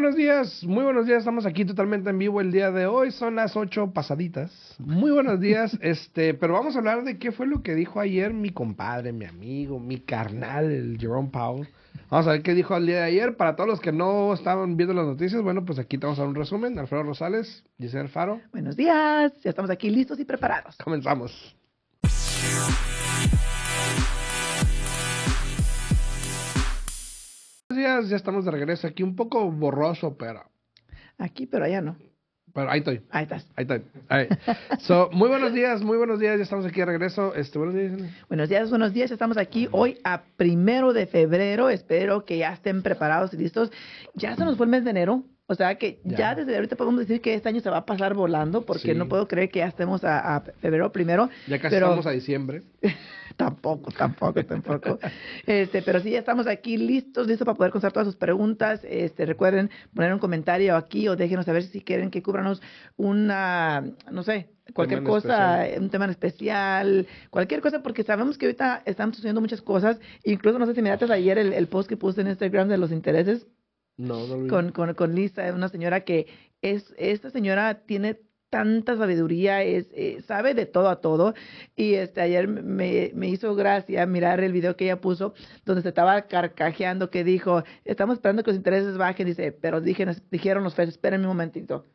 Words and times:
buenos 0.00 0.16
días, 0.16 0.64
muy 0.64 0.82
buenos 0.82 1.04
días. 1.04 1.18
Estamos 1.18 1.44
aquí 1.44 1.66
totalmente 1.66 2.08
en 2.08 2.18
vivo 2.18 2.40
el 2.40 2.50
día 2.50 2.70
de 2.70 2.86
hoy. 2.86 3.10
Son 3.10 3.34
las 3.34 3.54
ocho 3.54 3.92
pasaditas. 3.92 4.50
Muy 4.78 5.10
buenos 5.10 5.38
días. 5.38 5.76
este, 5.82 6.32
pero 6.32 6.54
vamos 6.54 6.74
a 6.74 6.78
hablar 6.78 7.04
de 7.04 7.18
qué 7.18 7.32
fue 7.32 7.46
lo 7.46 7.62
que 7.62 7.74
dijo 7.74 8.00
ayer 8.00 8.32
mi 8.32 8.48
compadre, 8.48 9.12
mi 9.12 9.26
amigo, 9.26 9.78
mi 9.78 9.98
carnal, 9.98 10.70
el 10.70 10.96
Jerome 10.98 11.28
Powell. 11.28 11.68
Vamos 12.08 12.26
a 12.28 12.30
ver 12.30 12.42
qué 12.42 12.54
dijo 12.54 12.74
el 12.78 12.86
día 12.86 12.96
de 12.96 13.02
ayer. 13.02 13.36
Para 13.36 13.56
todos 13.56 13.68
los 13.68 13.78
que 13.78 13.92
no 13.92 14.32
estaban 14.32 14.78
viendo 14.78 14.94
las 14.94 15.04
noticias, 15.04 15.42
bueno, 15.42 15.66
pues 15.66 15.78
aquí 15.78 15.98
te 15.98 16.06
vamos 16.06 16.18
a 16.18 16.22
dar 16.22 16.30
un 16.30 16.34
resumen. 16.34 16.78
Alfredo 16.78 17.02
Rosales, 17.02 17.62
Giselle 17.78 18.08
Faro. 18.08 18.40
Buenos 18.52 18.76
días, 18.76 19.34
ya 19.42 19.50
estamos 19.50 19.70
aquí 19.70 19.90
listos 19.90 20.18
y 20.18 20.24
preparados. 20.24 20.78
Comenzamos. 20.82 21.54
Días, 27.80 28.08
ya 28.08 28.16
estamos 28.16 28.44
de 28.44 28.50
regreso 28.50 28.86
aquí, 28.86 29.02
un 29.02 29.16
poco 29.16 29.50
borroso, 29.50 30.16
pero, 30.18 30.44
Aquí, 31.18 31.46
pero 31.46 31.64
allá 31.64 31.80
no. 31.80 31.96
pero 32.54 32.70
ahí 32.70 32.78
estoy. 32.80 33.00
Ahí 33.10 33.24
estás. 33.24 33.46
Ahí 33.56 33.62
estoy. 33.62 33.82
Ahí. 34.08 34.28
So, 34.80 35.08
muy 35.12 35.28
buenos 35.28 35.52
días, 35.52 35.82
muy 35.82 35.96
buenos 35.98 36.18
días, 36.18 36.36
ya 36.36 36.42
estamos 36.42 36.64
aquí 36.66 36.80
de 36.80 36.86
regreso. 36.86 37.34
Este, 37.34 37.58
buenos 37.58 37.74
días. 37.74 37.92
Buenos 38.28 38.48
días, 38.48 38.70
buenos 38.70 38.92
días. 38.92 39.10
Estamos 39.10 39.36
aquí 39.36 39.68
hoy 39.72 39.98
a 40.04 40.22
primero 40.36 40.92
de 40.92 41.06
febrero. 41.06 41.68
Espero 41.70 42.24
que 42.24 42.38
ya 42.38 42.52
estén 42.52 42.82
preparados 42.82 43.32
y 43.34 43.36
listos. 43.38 43.70
Ya 44.14 44.36
se 44.36 44.44
nos 44.44 44.56
fue 44.56 44.66
el 44.66 44.70
mes 44.70 44.84
de 44.84 44.90
enero. 44.90 45.24
O 45.50 45.54
sea 45.56 45.74
que 45.74 45.98
ya, 46.04 46.16
Ya. 46.16 46.34
desde 46.36 46.54
ahorita 46.54 46.76
podemos 46.76 47.00
decir 47.00 47.20
que 47.20 47.34
este 47.34 47.48
año 47.48 47.60
se 47.60 47.68
va 47.70 47.78
a 47.78 47.84
pasar 47.84 48.14
volando 48.14 48.62
porque 48.64 48.92
Sí. 48.92 48.94
no 48.94 49.08
puedo 49.08 49.26
creer 49.26 49.50
que 49.50 49.58
ya 49.58 49.66
estemos 49.66 50.04
a, 50.04 50.36
a 50.36 50.40
febrero 50.42 50.92
primero. 50.92 51.28
Ya 51.48 51.58
casi 51.58 51.74
pero 51.74 51.86
estamos 51.86 52.06
a 52.06 52.12
diciembre. 52.12 52.62
tampoco, 53.36 53.90
tampoco, 53.90 54.44
tampoco. 54.44 55.00
Este, 55.46 55.82
pero 55.82 55.98
sí, 55.98 56.10
ya 56.10 56.20
estamos 56.20 56.46
aquí 56.46 56.76
listos, 56.76 57.26
listos 57.26 57.44
para 57.46 57.56
poder 57.56 57.72
contestar 57.72 57.90
todas 57.92 58.06
sus 58.06 58.14
preguntas. 58.16 58.80
Este, 58.84 59.26
recuerden 59.26 59.70
poner 59.92 60.12
un 60.12 60.20
comentario 60.20 60.76
aquí 60.76 61.08
o 61.08 61.16
déjenos 61.16 61.46
saber 61.46 61.64
si 61.64 61.80
quieren 61.80 62.10
que 62.12 62.22
cubramos 62.22 62.62
una, 62.96 63.84
no 64.10 64.22
sé, 64.22 64.50
cualquier 64.72 65.02
cosa, 65.02 65.64
un 65.78 65.90
tema 65.90 66.04
en 66.04 66.12
especial, 66.12 67.08
cualquier 67.30 67.60
cosa, 67.60 67.82
porque 67.82 68.04
sabemos 68.04 68.38
que 68.38 68.46
ahorita 68.46 68.82
están 68.84 69.12
sucediendo 69.12 69.40
muchas 69.40 69.62
cosas. 69.62 69.98
Incluso, 70.22 70.60
no 70.60 70.66
sé 70.66 70.74
si 70.76 70.82
miraste 70.82 71.12
ayer 71.12 71.38
el, 71.38 71.52
el 71.54 71.66
post 71.66 71.88
que 71.88 71.96
puse 71.96 72.20
en 72.20 72.28
Instagram 72.28 72.68
de 72.68 72.78
los 72.78 72.92
intereses 72.92 73.48
Con, 74.48 74.72
con, 74.72 74.94
con 74.94 75.14
Lisa, 75.14 75.52
una 75.54 75.68
señora 75.68 76.00
que 76.04 76.26
es, 76.62 76.94
esta 76.98 77.30
señora 77.30 77.82
tiene 77.86 78.18
tanta 78.50 78.96
sabiduría, 78.96 79.62
es, 79.62 79.88
eh, 79.94 80.20
sabe 80.26 80.54
de 80.54 80.66
todo 80.66 80.88
a 80.88 81.00
todo. 81.00 81.34
Y 81.76 81.94
este 81.94 82.20
ayer 82.20 82.48
me, 82.48 83.12
me 83.14 83.28
hizo 83.28 83.54
gracia 83.54 84.04
mirar 84.06 84.40
el 84.40 84.52
video 84.52 84.76
que 84.76 84.84
ella 84.84 85.00
puso, 85.00 85.34
donde 85.64 85.82
se 85.82 85.88
estaba 85.88 86.22
carcajeando, 86.22 87.10
que 87.10 87.24
dijo, 87.24 87.62
estamos 87.84 88.14
esperando 88.14 88.42
que 88.42 88.50
los 88.50 88.58
intereses 88.58 88.98
bajen, 88.98 89.26
dice, 89.26 89.52
pero 89.52 89.80
dijeron, 89.80 90.16
dijeron 90.30 90.64
los 90.64 90.74
Fed, 90.74 90.88
esperen 90.88 91.20
un 91.22 91.28
momentito. 91.28 91.86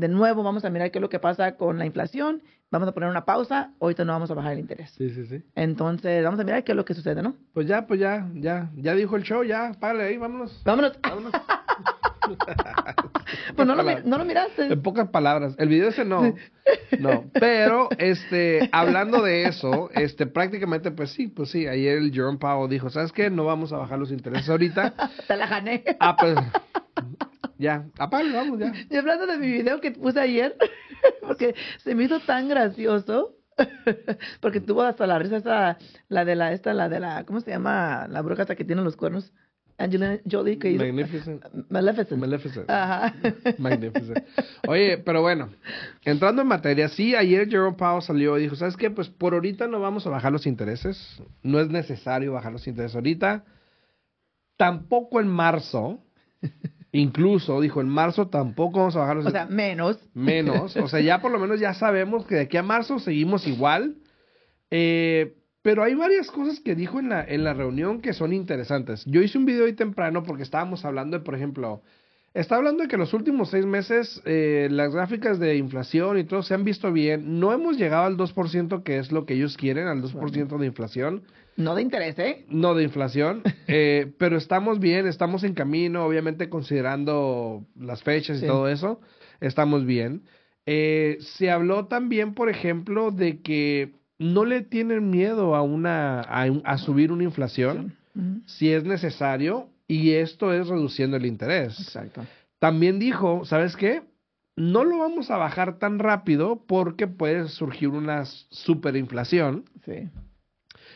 De 0.00 0.08
nuevo 0.08 0.42
vamos 0.42 0.64
a 0.64 0.70
mirar 0.70 0.90
qué 0.90 0.96
es 0.98 1.02
lo 1.02 1.10
que 1.10 1.18
pasa 1.18 1.56
con 1.56 1.78
la 1.78 1.84
inflación, 1.84 2.42
vamos 2.70 2.88
a 2.88 2.92
poner 2.92 3.10
una 3.10 3.26
pausa, 3.26 3.74
ahorita 3.82 4.02
no 4.06 4.14
vamos 4.14 4.30
a 4.30 4.34
bajar 4.34 4.54
el 4.54 4.60
interés. 4.60 4.90
Sí, 4.92 5.10
sí, 5.10 5.26
sí. 5.26 5.44
Entonces, 5.54 6.24
vamos 6.24 6.40
a 6.40 6.44
mirar 6.44 6.64
qué 6.64 6.72
es 6.72 6.76
lo 6.76 6.86
que 6.86 6.94
sucede, 6.94 7.22
¿no? 7.22 7.36
Pues 7.52 7.66
ya, 7.66 7.86
pues 7.86 8.00
ya, 8.00 8.26
ya, 8.32 8.70
ya 8.76 8.94
dijo 8.94 9.16
el 9.16 9.24
show, 9.24 9.44
ya, 9.44 9.72
párale 9.78 10.04
ahí, 10.04 10.16
vámonos. 10.16 10.62
Vámonos. 10.64 10.98
Vámonos. 11.02 11.32
pues 13.56 13.68
no 13.68 13.74
lo, 13.74 13.82
no 13.82 14.16
lo 14.16 14.24
miraste. 14.24 14.72
En 14.72 14.80
pocas 14.80 15.10
palabras, 15.10 15.54
el 15.58 15.68
video 15.68 15.90
ese 15.90 16.06
no, 16.06 16.34
no, 16.98 17.24
pero 17.34 17.90
este, 17.98 18.70
hablando 18.72 19.20
de 19.20 19.48
eso, 19.48 19.90
este, 19.92 20.26
prácticamente, 20.26 20.92
pues 20.92 21.10
sí, 21.10 21.26
pues 21.26 21.50
sí, 21.50 21.66
ayer 21.66 21.98
el 21.98 22.10
Jerome 22.10 22.38
Powell 22.38 22.70
dijo, 22.70 22.88
¿sabes 22.88 23.12
qué? 23.12 23.28
No 23.28 23.44
vamos 23.44 23.70
a 23.74 23.76
bajar 23.76 23.98
los 23.98 24.12
intereses 24.12 24.48
ahorita. 24.48 24.94
Te 25.28 25.36
la 25.36 25.46
gané. 25.46 25.84
Ah, 26.00 26.16
pues, 26.18 26.38
ya, 27.60 27.84
apágale, 27.98 28.32
vamos 28.32 28.58
ya. 28.58 28.72
Y 28.88 28.96
hablando 28.96 29.26
de 29.26 29.36
mi 29.36 29.48
video 29.48 29.80
que 29.80 29.92
puse 29.92 30.18
ayer, 30.18 30.56
porque 31.20 31.54
se 31.84 31.94
me 31.94 32.04
hizo 32.04 32.18
tan 32.20 32.48
gracioso, 32.48 33.36
porque 34.40 34.60
tuvo 34.60 34.82
hasta 34.82 35.06
la 35.06 35.18
risa 35.18 35.36
esa, 35.36 35.78
la 36.08 36.24
de 36.24 36.36
la, 36.36 36.52
esta, 36.52 36.72
la 36.72 36.88
de 36.88 37.00
la, 37.00 37.24
¿cómo 37.24 37.40
se 37.40 37.50
llama? 37.50 38.08
La 38.08 38.22
bruja 38.22 38.42
esta 38.42 38.56
que 38.56 38.64
tiene 38.64 38.82
los 38.82 38.96
cuernos. 38.96 39.32
Angelina 39.76 40.18
Jolie, 40.30 40.58
que 40.58 40.70
hizo. 40.70 40.84
Magnificent. 40.84 41.42
Maleficent. 41.70 42.20
Maleficent. 42.20 42.70
Ajá. 42.70 43.14
Magnificent. 43.58 44.24
Oye, 44.66 44.98
pero 44.98 45.22
bueno, 45.22 45.50
entrando 46.04 46.42
en 46.42 46.48
materia, 46.48 46.88
sí, 46.88 47.14
ayer 47.14 47.48
Jerome 47.48 47.76
Powell 47.76 48.02
salió 48.02 48.38
y 48.38 48.42
dijo, 48.42 48.56
¿sabes 48.56 48.76
qué? 48.76 48.90
Pues 48.90 49.08
por 49.08 49.34
ahorita 49.34 49.68
no 49.68 49.80
vamos 49.80 50.06
a 50.06 50.10
bajar 50.10 50.32
los 50.32 50.46
intereses, 50.46 51.22
no 51.42 51.60
es 51.60 51.68
necesario 51.68 52.32
bajar 52.32 52.52
los 52.52 52.66
intereses 52.66 52.94
ahorita, 52.94 53.44
tampoco 54.58 55.20
en 55.20 55.28
marzo, 55.28 56.02
incluso 56.92 57.60
dijo, 57.60 57.80
en 57.80 57.88
marzo 57.88 58.28
tampoco 58.28 58.80
vamos 58.80 58.96
a 58.96 59.00
bajar 59.00 59.16
los 59.16 59.26
O 59.26 59.30
sea, 59.30 59.46
menos. 59.46 59.98
menos, 60.14 60.76
o 60.76 60.88
sea, 60.88 61.00
ya 61.00 61.20
por 61.20 61.30
lo 61.30 61.38
menos 61.38 61.60
ya 61.60 61.74
sabemos 61.74 62.26
que 62.26 62.36
de 62.36 62.40
aquí 62.42 62.56
a 62.56 62.62
marzo 62.62 62.98
seguimos 62.98 63.46
igual, 63.46 63.96
eh, 64.70 65.36
pero 65.62 65.82
hay 65.82 65.94
varias 65.94 66.30
cosas 66.30 66.60
que 66.60 66.74
dijo 66.74 66.98
en 66.98 67.10
la, 67.10 67.24
en 67.24 67.44
la 67.44 67.54
reunión 67.54 68.00
que 68.00 68.12
son 68.12 68.32
interesantes. 68.32 69.04
Yo 69.06 69.22
hice 69.22 69.38
un 69.38 69.44
video 69.44 69.64
hoy 69.64 69.74
temprano 69.74 70.22
porque 70.22 70.42
estábamos 70.42 70.84
hablando 70.84 71.18
de, 71.18 71.24
por 71.24 71.34
ejemplo, 71.34 71.82
está 72.34 72.56
hablando 72.56 72.82
de 72.82 72.88
que 72.88 72.96
los 72.96 73.12
últimos 73.14 73.50
seis 73.50 73.66
meses 73.66 74.22
eh, 74.24 74.68
las 74.70 74.92
gráficas 74.92 75.38
de 75.38 75.56
inflación 75.56 76.18
y 76.18 76.24
todo 76.24 76.42
se 76.42 76.54
han 76.54 76.64
visto 76.64 76.92
bien. 76.92 77.40
No 77.40 77.52
hemos 77.52 77.76
llegado 77.76 78.04
al 78.04 78.16
2% 78.16 78.82
que 78.82 78.98
es 78.98 79.12
lo 79.12 79.26
que 79.26 79.34
ellos 79.34 79.56
quieren, 79.56 79.86
al 79.88 80.02
2% 80.02 80.58
de 80.58 80.66
inflación. 80.66 81.22
No 81.56 81.74
de 81.74 81.82
interés, 81.82 82.18
¿eh? 82.18 82.46
No 82.48 82.74
de 82.74 82.84
inflación, 82.84 83.42
eh, 83.66 84.12
pero 84.18 84.36
estamos 84.36 84.78
bien, 84.78 85.06
estamos 85.06 85.44
en 85.44 85.54
camino, 85.54 86.04
obviamente 86.06 86.48
considerando 86.48 87.64
las 87.78 88.02
fechas 88.02 88.38
y 88.38 88.40
Sí. 88.40 88.46
todo 88.46 88.68
eso, 88.68 89.00
estamos 89.40 89.84
bien. 89.84 90.22
Eh, 90.66 91.18
se 91.20 91.50
habló 91.50 91.86
también, 91.86 92.34
por 92.34 92.48
ejemplo, 92.48 93.10
de 93.10 93.40
que 93.40 93.92
no 94.18 94.44
le 94.44 94.60
tienen 94.62 95.10
miedo 95.10 95.54
a 95.56 95.62
una 95.62 96.20
a, 96.20 96.78
subir 96.78 97.10
una 97.10 97.24
inflación 97.24 97.96
si 98.46 98.70
es 98.70 98.84
necesario 98.84 99.68
y 99.90 100.12
esto 100.12 100.52
es 100.52 100.68
reduciendo 100.68 101.16
el 101.16 101.26
interés. 101.26 101.80
Exacto. 101.80 102.24
También 102.60 103.00
dijo, 103.00 103.44
¿sabes 103.44 103.74
qué? 103.74 104.02
No 104.54 104.84
lo 104.84 104.98
vamos 104.98 105.32
a 105.32 105.36
bajar 105.36 105.80
tan 105.80 105.98
rápido 105.98 106.64
porque 106.64 107.08
puede 107.08 107.48
surgir 107.48 107.88
una 107.88 108.24
superinflación 108.24 109.64
Sí. 109.84 110.08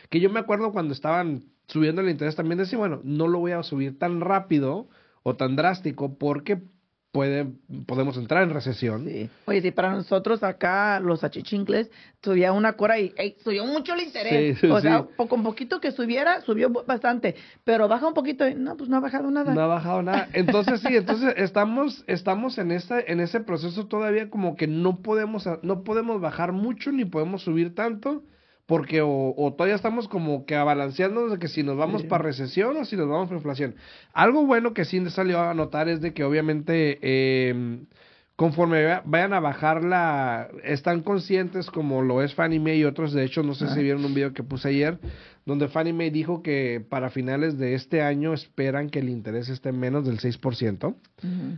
que 0.09 0.19
yo 0.21 0.29
me 0.29 0.39
acuerdo 0.39 0.71
cuando 0.71 0.93
estaban 0.93 1.43
subiendo 1.67 2.01
el 2.01 2.09
interés 2.09 2.37
también 2.37 2.59
decía, 2.59 2.77
bueno, 2.77 3.01
no 3.03 3.27
lo 3.27 3.39
voy 3.39 3.51
a 3.51 3.63
subir 3.63 3.99
tan 3.99 4.21
rápido 4.21 4.87
o 5.23 5.35
tan 5.35 5.57
drástico 5.57 6.17
porque 6.17 6.61
puede, 7.15 7.47
podemos 7.85 8.17
entrar 8.17 8.43
en 8.43 8.49
recesión. 8.49 9.05
Sí. 9.05 9.29
Oye, 9.45 9.61
sí, 9.61 9.71
para 9.71 9.93
nosotros 9.93 10.43
acá, 10.43 10.99
los 10.99 11.23
achichincles, 11.23 11.89
subía 12.21 12.51
una 12.51 12.73
cora 12.73 12.99
y 12.99 13.13
ey, 13.15 13.37
subió 13.41 13.63
mucho 13.65 13.93
el 13.93 14.01
interés. 14.01 14.59
Sí, 14.59 14.67
o 14.67 14.81
sea, 14.81 15.05
sí. 15.07 15.25
con 15.25 15.41
poquito 15.41 15.79
que 15.79 15.93
subiera, 15.93 16.41
subió 16.41 16.69
bastante. 16.69 17.35
Pero 17.63 17.87
baja 17.87 18.05
un 18.05 18.13
poquito 18.13 18.45
y 18.45 18.55
no, 18.55 18.75
pues 18.75 18.89
no 18.89 18.97
ha 18.97 18.99
bajado 18.99 19.31
nada. 19.31 19.53
No 19.53 19.61
ha 19.61 19.67
bajado 19.67 20.01
nada. 20.01 20.27
Entonces 20.33 20.81
sí, 20.81 20.93
entonces 20.93 21.33
estamos, 21.37 22.03
estamos 22.07 22.57
en 22.57 22.71
ese, 22.71 23.05
en 23.07 23.21
ese 23.21 23.39
proceso 23.39 23.87
todavía 23.87 24.29
como 24.29 24.57
que 24.57 24.67
no 24.67 24.97
podemos, 25.01 25.47
no 25.61 25.85
podemos 25.85 26.19
bajar 26.19 26.51
mucho 26.51 26.91
ni 26.91 27.05
podemos 27.05 27.43
subir 27.43 27.73
tanto. 27.73 28.23
Porque 28.67 29.01
o, 29.01 29.33
o 29.37 29.53
todavía 29.53 29.75
estamos 29.75 30.07
como 30.07 30.45
que 30.45 30.55
abalanceándonos 30.55 31.31
de 31.33 31.39
que 31.39 31.47
si 31.47 31.61
nos 31.61 31.77
vamos 31.77 32.01
Sí. 32.01 32.07
para 32.07 32.23
recesión 32.23 32.75
o 32.77 32.85
si 32.85 32.95
nos 32.97 33.07
vamos 33.07 33.27
para 33.27 33.37
inflación. 33.37 33.75
Algo 34.13 34.45
bueno 34.45 34.73
que 34.73 34.85
sí 34.85 35.07
salió 35.11 35.39
a 35.39 35.53
notar 35.53 35.87
es 35.87 36.01
de 36.01 36.13
que 36.13 36.23
obviamente 36.23 36.97
eh, 37.03 37.79
conforme 38.35 38.83
va- 38.83 39.03
vayan 39.05 39.33
a 39.33 39.39
bajar 39.39 39.83
la... 39.83 40.49
Están 40.63 41.01
conscientes 41.03 41.69
como 41.69 42.01
lo 42.01 42.23
es 42.23 42.33
Fannie 42.33 42.59
Mae 42.59 42.77
y 42.77 42.83
otros. 42.85 43.13
De 43.13 43.23
hecho, 43.23 43.43
no 43.43 43.53
sé 43.53 43.67
si 43.69 43.83
vieron 43.83 44.03
un 44.03 44.13
video 44.15 44.33
que 44.33 44.43
puse 44.43 44.69
ayer 44.69 44.97
donde 45.45 45.67
Fannie 45.67 45.93
Mae 45.93 46.09
dijo 46.09 46.41
que 46.41 46.83
para 46.89 47.11
finales 47.11 47.59
de 47.59 47.75
este 47.75 48.01
año 48.01 48.33
esperan 48.33 48.89
que 48.89 48.97
el 48.97 49.09
interés 49.09 49.47
esté 49.47 49.71
menos 49.71 50.05
del 50.07 50.17
6% 50.19 50.87
Ujú. 50.87 50.95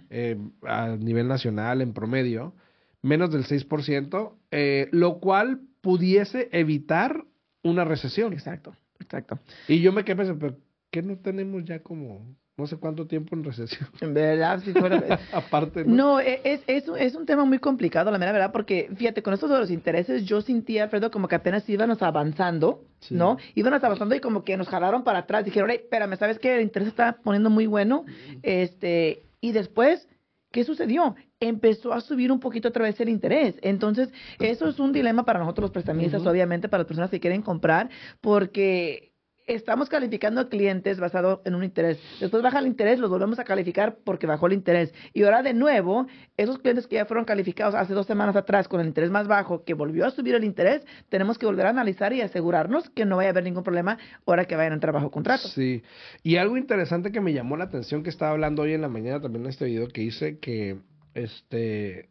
eh, 0.09 0.37
a 0.67 0.87
nivel 0.99 1.29
nacional 1.29 1.81
en 1.81 1.93
promedio, 1.93 2.53
menos 3.01 3.31
del 3.31 3.45
6%, 3.45 4.33
eh, 4.51 4.89
lo 4.91 5.19
cual 5.19 5.61
pudiese 5.87 6.49
evitar 6.51 7.23
una 7.63 7.85
recesión. 7.85 8.33
Exacto, 8.33 8.75
exacto. 8.99 9.39
Y 9.69 9.79
yo 9.79 9.93
me 9.93 10.03
quedé 10.03 10.17
pensando, 10.17 10.39
pero 10.41 10.57
¿qué 10.91 11.01
no 11.01 11.17
tenemos 11.17 11.63
ya 11.63 11.79
como 11.81 12.35
no 12.57 12.67
sé 12.67 12.75
cuánto 12.75 13.07
tiempo 13.07 13.37
en 13.37 13.45
recesión? 13.45 13.87
En 14.01 14.13
verdad, 14.13 14.59
si 14.65 14.73
fuera... 14.73 15.17
Aparte, 15.31 15.85
¿no? 15.85 15.95
No, 15.95 16.19
e- 16.19 16.41
es, 16.43 16.61
es, 16.67 16.89
un- 16.89 16.97
es 16.97 17.15
un 17.15 17.25
tema 17.25 17.45
muy 17.45 17.59
complicado, 17.59 18.11
la 18.11 18.17
mera 18.17 18.33
verdad, 18.33 18.51
porque 18.51 18.89
fíjate, 18.97 19.23
con 19.23 19.33
esto 19.33 19.47
de 19.47 19.59
los 19.59 19.71
intereses, 19.71 20.25
yo 20.25 20.41
sentía, 20.41 20.83
Alfredo, 20.83 21.09
como 21.09 21.29
que 21.29 21.35
apenas 21.35 21.69
íbamos 21.69 22.01
avanzando, 22.01 22.83
Sí. 22.99 23.15
¿no? 23.15 23.37
Íbamos 23.55 23.81
avanzando 23.81 24.13
y 24.13 24.19
como 24.19 24.43
que 24.43 24.57
nos 24.57 24.67
jalaron 24.67 25.05
para 25.05 25.19
atrás. 25.19 25.45
Dijeron, 25.45 25.69
hey, 25.71 25.79
espérame, 25.83 26.17
¿sabes 26.17 26.37
qué? 26.39 26.55
El 26.55 26.63
interés 26.63 26.89
está 26.89 27.13
poniendo 27.23 27.49
muy 27.49 27.65
bueno. 27.65 28.03
Este, 28.43 29.23
y 29.39 29.53
después, 29.53 30.09
¿qué 30.51 30.63
sucedió? 30.65 31.15
Empezó 31.39 31.93
a 31.93 32.01
subir 32.01 32.31
un 32.31 32.39
poquito 32.39 32.69
otra 32.69 32.83
vez 32.83 32.99
el 32.99 33.09
interés. 33.09 33.55
Entonces, 33.61 34.09
eso 34.39 34.67
es 34.67 34.79
un 34.79 34.91
dilema 34.91 35.23
para 35.23 35.39
nosotros 35.39 35.65
los 35.65 35.71
prestamistas, 35.71 36.25
obviamente, 36.25 36.67
para 36.67 36.79
las 36.79 36.87
personas 36.87 37.11
que 37.11 37.19
quieren 37.19 37.41
comprar, 37.41 37.89
porque 38.21 39.07
estamos 39.47 39.87
calificando 39.87 40.49
clientes 40.49 40.99
basado 40.99 41.41
en 41.45 41.55
un 41.55 41.63
interés. 41.63 41.99
Después 42.19 42.43
baja 42.43 42.59
el 42.59 42.67
interés, 42.67 42.99
los 42.99 43.09
volvemos 43.09 43.39
a 43.39 43.45
calificar 43.45 43.97
porque 44.03 44.27
bajó 44.27 44.47
el 44.47 44.53
interés. 44.53 44.93
Y 45.13 45.23
ahora 45.23 45.41
de 45.41 45.53
nuevo, 45.53 46.05
esos 46.35 46.59
clientes 46.59 46.85
que 46.85 46.97
ya 46.97 47.05
fueron 47.05 47.25
calificados 47.25 47.73
hace 47.73 47.93
dos 47.93 48.05
semanas 48.05 48.35
atrás 48.35 48.67
con 48.67 48.81
el 48.81 48.87
interés 48.87 49.09
más 49.09 49.27
bajo, 49.27 49.63
que 49.63 49.73
volvió 49.73 50.05
a 50.05 50.11
subir 50.11 50.35
el 50.35 50.43
interés, 50.43 50.85
tenemos 51.09 51.37
que 51.37 51.45
volver 51.45 51.65
a 51.65 51.69
analizar 51.69 52.13
y 52.13 52.21
asegurarnos 52.21 52.89
que 52.89 53.05
no 53.05 53.15
vaya 53.15 53.29
a 53.29 53.31
haber 53.31 53.45
ningún 53.45 53.63
problema 53.63 53.97
ahora 54.25 54.45
que 54.45 54.55
vayan 54.55 54.73
a 54.73 54.75
entrar 54.75 54.93
bajo 54.93 55.09
contrato. 55.09 55.47
Sí. 55.47 55.81
Y 56.23 56.35
algo 56.35 56.57
interesante 56.57 57.11
que 57.11 57.21
me 57.21 57.33
llamó 57.33 57.55
la 57.55 57.63
atención 57.63 58.03
que 58.03 58.09
estaba 58.09 58.31
hablando 58.31 58.63
hoy 58.63 58.73
en 58.73 58.81
la 58.81 58.89
mañana 58.89 59.21
también 59.21 59.45
en 59.45 59.49
este 59.49 59.65
video 59.65 59.87
que 59.87 60.03
hice 60.03 60.39
que 60.39 60.77
este 61.17 62.09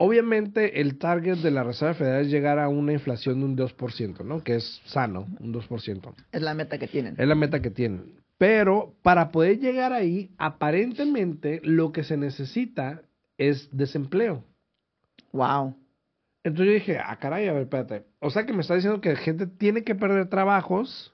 Obviamente 0.00 0.80
el 0.80 0.96
target 0.96 1.38
de 1.38 1.50
la 1.50 1.64
Reserva 1.64 1.92
Federal 1.92 2.20
es 2.22 2.30
llegar 2.30 2.60
a 2.60 2.68
una 2.68 2.92
inflación 2.92 3.40
de 3.40 3.44
un 3.46 3.56
2%, 3.56 4.24
¿no? 4.24 4.44
Que 4.44 4.54
es 4.54 4.80
sano, 4.86 5.26
un 5.40 5.52
2%. 5.52 6.14
Es 6.30 6.40
la 6.40 6.54
meta 6.54 6.78
que 6.78 6.86
tienen. 6.86 7.16
Es 7.18 7.26
la 7.26 7.34
meta 7.34 7.60
que 7.60 7.70
tienen. 7.70 8.14
Pero 8.38 8.94
para 9.02 9.32
poder 9.32 9.58
llegar 9.58 9.92
ahí, 9.92 10.30
aparentemente 10.38 11.60
lo 11.64 11.90
que 11.90 12.04
se 12.04 12.16
necesita 12.16 13.02
es 13.38 13.68
desempleo. 13.76 14.44
Wow. 15.32 15.74
Entonces 16.44 16.66
yo 16.66 16.72
dije, 16.74 16.98
ah, 17.04 17.18
caray, 17.18 17.48
a 17.48 17.52
ver, 17.52 17.62
espérate. 17.62 18.04
O 18.20 18.30
sea 18.30 18.46
que 18.46 18.52
me 18.52 18.60
está 18.60 18.76
diciendo 18.76 19.00
que 19.00 19.10
la 19.10 19.16
gente 19.16 19.48
tiene 19.48 19.82
que 19.82 19.96
perder 19.96 20.28
trabajos 20.28 21.12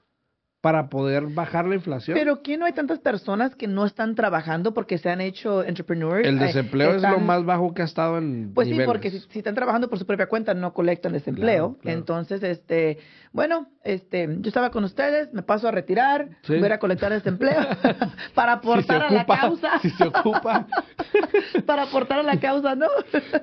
para 0.65 0.89
poder 0.89 1.27
bajar 1.27 1.67
la 1.67 1.75
inflación. 1.75 2.17
Pero 2.17 2.41
¿quién 2.41 2.59
no 2.59 2.65
hay 2.65 2.73
tantas 2.73 2.97
personas 2.97 3.53
que 3.53 3.67
no 3.67 3.85
están 3.85 4.15
trabajando 4.15 4.73
porque 4.73 4.97
se 4.97 5.11
han 5.11 5.21
hecho 5.21 5.63
entrepreneurs? 5.63 6.27
El 6.27 6.39
desempleo 6.39 6.95
es 6.95 7.03
lo 7.03 7.19
más 7.19 7.45
bajo 7.45 7.75
que 7.75 7.83
ha 7.83 7.85
estado 7.85 8.17
en 8.17 8.51
Pues 8.51 8.69
sí, 8.69 8.75
porque 8.83 9.11
si, 9.11 9.37
están 9.37 9.53
trabajando 9.53 9.91
por 9.91 9.99
su 9.99 10.07
propia 10.07 10.25
cuenta 10.25 10.55
no 10.55 10.73
colectan 10.73 11.13
desempleo. 11.13 11.77
Entonces, 11.83 12.41
este, 12.41 12.97
bueno, 13.31 13.67
este, 13.83 14.27
yo 14.39 14.47
estaba 14.47 14.71
con 14.71 14.83
ustedes, 14.85 15.31
me 15.33 15.43
paso 15.43 15.67
a 15.67 15.71
retirar, 15.71 16.29
voy 16.47 16.71
a 16.71 16.79
colectar 16.79 17.11
desempleo 17.11 17.61
para 18.33 18.53
aportar 18.53 19.03
a 19.03 19.11
la 19.11 19.23
causa. 19.27 19.77
Si 19.83 19.91
se 19.91 20.07
ocupa. 20.07 20.65
para 21.67 21.83
aportar 21.83 22.17
a 22.17 22.23
la 22.23 22.39
causa, 22.39 22.73
¿no? 22.73 22.87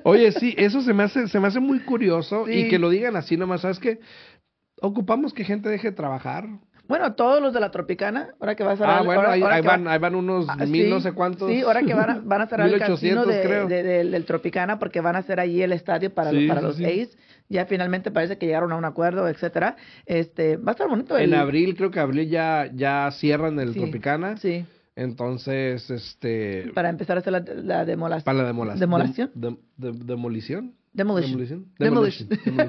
Oye, 0.03 0.33
sí, 0.33 0.55
eso 0.57 0.81
se 0.81 0.93
me 0.93 1.03
hace 1.03 1.29
se 1.29 1.39
me 1.39 1.47
hace 1.47 1.61
muy 1.61 1.79
curioso 1.79 2.49
y 2.49 2.67
que 2.67 2.79
lo 2.79 2.89
digan 2.89 3.15
así 3.15 3.37
nomás, 3.37 3.61
¿sabes 3.61 3.79
qué? 3.79 4.01
Ocupamos 4.81 5.33
que 5.33 5.45
gente 5.45 5.69
deje 5.69 5.91
de 5.91 5.95
trabajar. 5.95 6.49
Bueno, 6.85 7.13
todos 7.13 7.41
los 7.41 7.53
de 7.53 7.61
la 7.61 7.71
Tropicana, 7.71 8.35
ahora 8.39 8.55
que 8.55 8.63
va 8.63 8.73
a 8.73 8.77
ser... 8.77 8.85
Ah, 8.87 9.01
bueno, 9.03 9.21
ahí, 9.27 9.41
van, 9.61 9.87
ahí 9.87 9.99
van 9.99 10.15
unos 10.15 10.47
ah, 10.49 10.65
mil 10.65 10.89
no 10.89 10.99
sé 10.99 11.13
cuántos. 11.13 11.49
Sí, 11.49 11.61
ahora 11.61 11.81
que 11.81 11.93
van 11.93 12.09
a, 12.09 12.21
van 12.21 12.41
a 12.41 12.47
cerrar 12.47 12.67
el 12.67 12.77
casino 12.79 13.25
de, 13.25 13.83
del 13.83 14.25
Tropicana 14.25 14.79
porque 14.79 14.99
van 14.99 15.15
a 15.15 15.19
hacer 15.19 15.39
allí 15.39 15.61
el 15.61 15.71
estadio 15.71 16.13
para, 16.13 16.31
para 16.47 16.61
los 16.61 16.79
A's. 16.79 17.17
Ya 17.47 17.65
finalmente 17.65 18.11
parece 18.11 18.37
que 18.37 18.47
llegaron 18.47 18.71
a 18.73 18.75
un 18.75 18.85
acuerdo, 18.85 19.29
etcétera. 19.29 19.77
Este, 20.05 20.57
va 20.57 20.71
a 20.71 20.73
estar 20.73 20.89
bonito. 20.89 21.17
En 21.17 21.33
abril, 21.33 21.75
creo 21.75 21.89
que 21.89 21.99
abril 21.99 22.29
ya, 22.29 22.69
ya 22.73 23.09
cierran 23.11 23.59
el 23.59 23.73
Tropicana. 23.73 24.35
Sí. 24.37 24.65
Entonces, 24.95 25.89
este... 25.89 26.71
Para 26.73 26.89
empezar 26.89 27.17
a 27.17 27.21
hacer 27.21 27.33
la, 27.33 27.39
la 27.39 27.85
demolación. 27.85 28.25
Para 28.25 28.39
la 28.39 28.43
demolación. 28.45 28.79
¿Demolación? 28.89 29.31
demolición. 29.77 30.73
Demolition. 30.93 31.73
Demolition. 31.79 32.29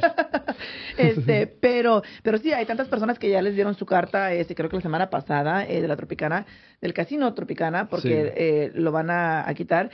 este, 0.98 1.46
pero, 1.46 2.02
pero 2.22 2.38
sí, 2.38 2.52
hay 2.52 2.64
tantas 2.64 2.88
personas 2.88 3.18
que 3.18 3.28
ya 3.28 3.42
les 3.42 3.54
dieron 3.54 3.74
su 3.74 3.84
carta, 3.84 4.32
este, 4.32 4.54
creo 4.54 4.70
que 4.70 4.76
la 4.76 4.82
semana 4.82 5.10
pasada, 5.10 5.66
eh, 5.66 5.82
de 5.82 5.88
la 5.88 5.96
Tropicana, 5.96 6.46
del 6.80 6.94
casino 6.94 7.34
Tropicana, 7.34 7.88
porque 7.88 8.32
eh, 8.34 8.72
lo 8.74 8.92
van 8.92 9.10
a, 9.10 9.52
quitar. 9.54 9.90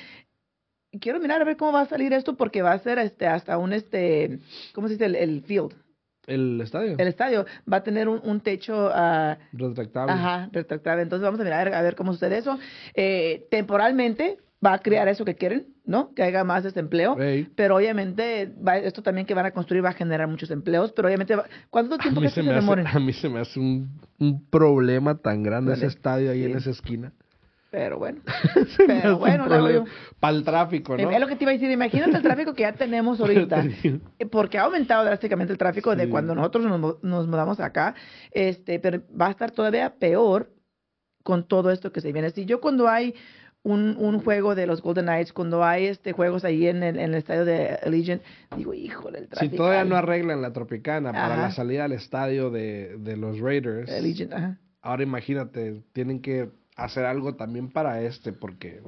Quiero 1.00 1.18
mirar 1.18 1.42
a 1.42 1.44
ver 1.44 1.56
cómo 1.56 1.72
va 1.72 1.82
a 1.82 1.86
salir 1.86 2.12
esto, 2.12 2.36
porque 2.36 2.62
va 2.62 2.72
a 2.72 2.78
ser 2.78 2.98
este 2.98 3.26
hasta 3.26 3.58
un, 3.58 3.72
este, 3.72 4.38
¿cómo 4.74 4.86
se 4.86 4.94
dice? 4.94 5.06
El, 5.06 5.42
field. 5.42 5.74
¿El 6.26 6.60
estadio? 6.60 6.94
El 6.98 7.08
estadio 7.08 7.46
va 7.70 7.78
a 7.78 7.82
tener 7.82 8.08
un, 8.08 8.40
techo 8.40 8.86
uh, 8.86 9.34
retractable. 9.52 10.12
Ajá, 10.12 10.48
retractable. 10.52 11.02
Entonces 11.02 11.24
vamos 11.24 11.40
a 11.40 11.44
mirar 11.44 11.74
a 11.74 11.82
ver 11.82 11.96
cómo 11.96 12.12
sucede 12.12 12.38
eso. 12.38 12.58
Eh, 12.94 13.48
temporalmente 13.50 14.38
va 14.64 14.74
a 14.74 14.78
crear 14.78 15.08
eso 15.08 15.24
que 15.24 15.34
quieren, 15.34 15.68
¿no? 15.84 16.14
Que 16.14 16.22
haya 16.22 16.44
más 16.44 16.64
desempleo. 16.64 17.16
Pero 17.54 17.76
obviamente 17.76 18.52
va, 18.66 18.78
esto 18.78 19.02
también 19.02 19.26
que 19.26 19.34
van 19.34 19.46
a 19.46 19.50
construir 19.52 19.84
va 19.84 19.90
a 19.90 19.94
generar 19.94 20.28
muchos 20.28 20.50
empleos. 20.50 20.92
Pero 20.92 21.08
obviamente, 21.08 21.34
¿cuánto 21.70 21.98
tiempo 21.98 22.20
que 22.20 22.28
se, 22.28 22.42
me 22.42 22.52
hace, 22.54 22.84
A 22.92 22.98
mí 22.98 23.12
se 23.12 23.28
me 23.28 23.40
hace 23.40 23.58
un, 23.58 23.90
un 24.18 24.44
problema 24.46 25.16
tan 25.16 25.42
grande 25.42 25.72
ese 25.72 25.86
estadio 25.86 26.30
ahí 26.30 26.44
en 26.44 26.56
esa 26.56 26.70
esquina. 26.70 27.12
Pero 27.70 27.98
bueno. 27.98 28.20
pero 28.86 29.18
bueno, 29.18 29.46
Para 30.18 30.36
el 30.36 30.44
tráfico, 30.44 30.96
¿no? 30.96 31.10
Es 31.10 31.20
lo 31.20 31.28
que 31.28 31.36
te 31.36 31.44
iba 31.44 31.52
a 31.52 31.54
decir. 31.54 31.70
Imagínate 31.70 32.16
el 32.16 32.22
tráfico 32.22 32.52
que 32.52 32.62
ya 32.62 32.72
tenemos 32.72 33.20
ahorita. 33.20 33.64
porque 34.30 34.58
ha 34.58 34.62
aumentado 34.62 35.04
drásticamente 35.04 35.52
el 35.52 35.58
tráfico 35.58 35.94
de 35.94 36.08
cuando 36.08 36.34
nosotros 36.34 36.64
nos, 36.64 37.02
nos 37.02 37.26
mudamos 37.28 37.60
acá. 37.60 37.94
Este, 38.32 38.80
pero 38.80 39.00
va 39.18 39.28
a 39.28 39.30
estar 39.30 39.52
todavía 39.52 39.94
peor 39.94 40.50
con 41.22 41.46
todo 41.46 41.70
esto 41.70 41.92
que 41.92 42.00
se 42.00 42.12
viene. 42.12 42.30
Si 42.30 42.44
yo 42.44 42.60
cuando 42.60 42.88
hay 42.88 43.14
un, 43.62 43.96
un 43.98 44.20
juego 44.20 44.54
de 44.54 44.66
los 44.66 44.82
Golden 44.82 45.06
Knights, 45.06 45.32
cuando 45.32 45.64
hay 45.64 45.86
este 45.86 46.12
juegos 46.12 46.44
ahí 46.44 46.66
en 46.66 46.82
el, 46.82 46.98
en 46.98 47.10
el 47.10 47.14
estadio 47.16 47.44
de 47.44 47.78
Allegiant, 47.82 48.22
digo, 48.56 48.72
híjole, 48.72 49.18
el. 49.18 49.28
Si 49.38 49.48
todavía 49.50 49.84
no 49.84 49.96
arreglan 49.96 50.40
la 50.40 50.52
Tropicana 50.52 51.12
para 51.12 51.36
la 51.36 51.50
salida 51.50 51.84
al 51.84 51.92
estadio 51.92 52.50
de, 52.50 52.96
de 52.98 53.16
los 53.16 53.38
Raiders, 53.40 53.90
ahora 54.82 55.02
imagínate, 55.02 55.82
tienen 55.92 56.20
que 56.20 56.50
hacer 56.76 57.04
algo 57.04 57.36
también 57.36 57.70
para 57.70 58.00
este, 58.02 58.32
porque 58.32 58.80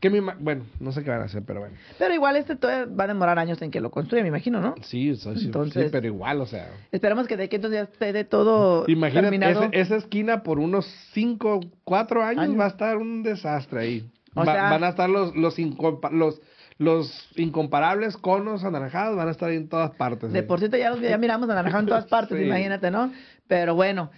que 0.00 0.10
mi 0.10 0.20
bueno, 0.20 0.64
no 0.80 0.92
sé 0.92 1.02
qué 1.02 1.10
van 1.10 1.22
a 1.22 1.24
hacer, 1.24 1.42
pero 1.44 1.60
bueno. 1.60 1.74
Pero 1.98 2.14
igual 2.14 2.36
este 2.36 2.54
va 2.54 3.04
a 3.04 3.06
demorar 3.06 3.38
años 3.38 3.60
en 3.62 3.70
que 3.70 3.80
lo 3.80 3.90
construya, 3.90 4.22
me 4.22 4.28
imagino, 4.28 4.60
¿no? 4.60 4.74
Sí, 4.82 5.14
sí, 5.16 5.28
entonces, 5.44 5.84
sí, 5.84 5.88
pero 5.90 6.06
igual, 6.06 6.40
o 6.40 6.46
sea. 6.46 6.68
Esperamos 6.90 7.26
que 7.26 7.36
de 7.36 7.44
aquí 7.44 7.56
entonces 7.56 7.80
ya 7.80 7.92
esté 7.92 8.12
de 8.12 8.24
todo 8.24 8.84
Imagínate, 8.88 9.68
esa 9.78 9.96
esquina 9.96 10.42
por 10.42 10.58
unos 10.58 10.86
5, 11.12 11.60
4 11.84 12.22
años, 12.22 12.58
va 12.58 12.66
a 12.66 12.68
estar 12.68 12.96
un 12.96 13.22
desastre 13.22 13.80
ahí. 13.80 14.10
O 14.34 14.44
sea, 14.44 14.70
van 14.70 14.84
a 14.84 14.88
estar 14.88 15.10
los 15.10 15.34
los, 15.36 15.56
los 16.10 16.40
los 16.78 17.28
incomparables 17.36 18.16
conos 18.16 18.64
anaranjados 18.64 19.16
van 19.16 19.28
a 19.28 19.30
estar 19.30 19.50
ahí 19.50 19.56
en 19.56 19.68
todas 19.68 19.92
partes. 19.92 20.32
De 20.32 20.42
por 20.42 20.58
cierto, 20.58 20.76
ya, 20.76 20.90
los, 20.90 21.00
ya 21.00 21.16
miramos 21.18 21.48
anaranjados 21.48 21.84
en 21.84 21.88
todas 21.88 22.06
partes, 22.08 22.40
imagínate, 22.40 22.90
¿no? 22.90 23.12
Pero 23.46 23.74
bueno, 23.74 24.10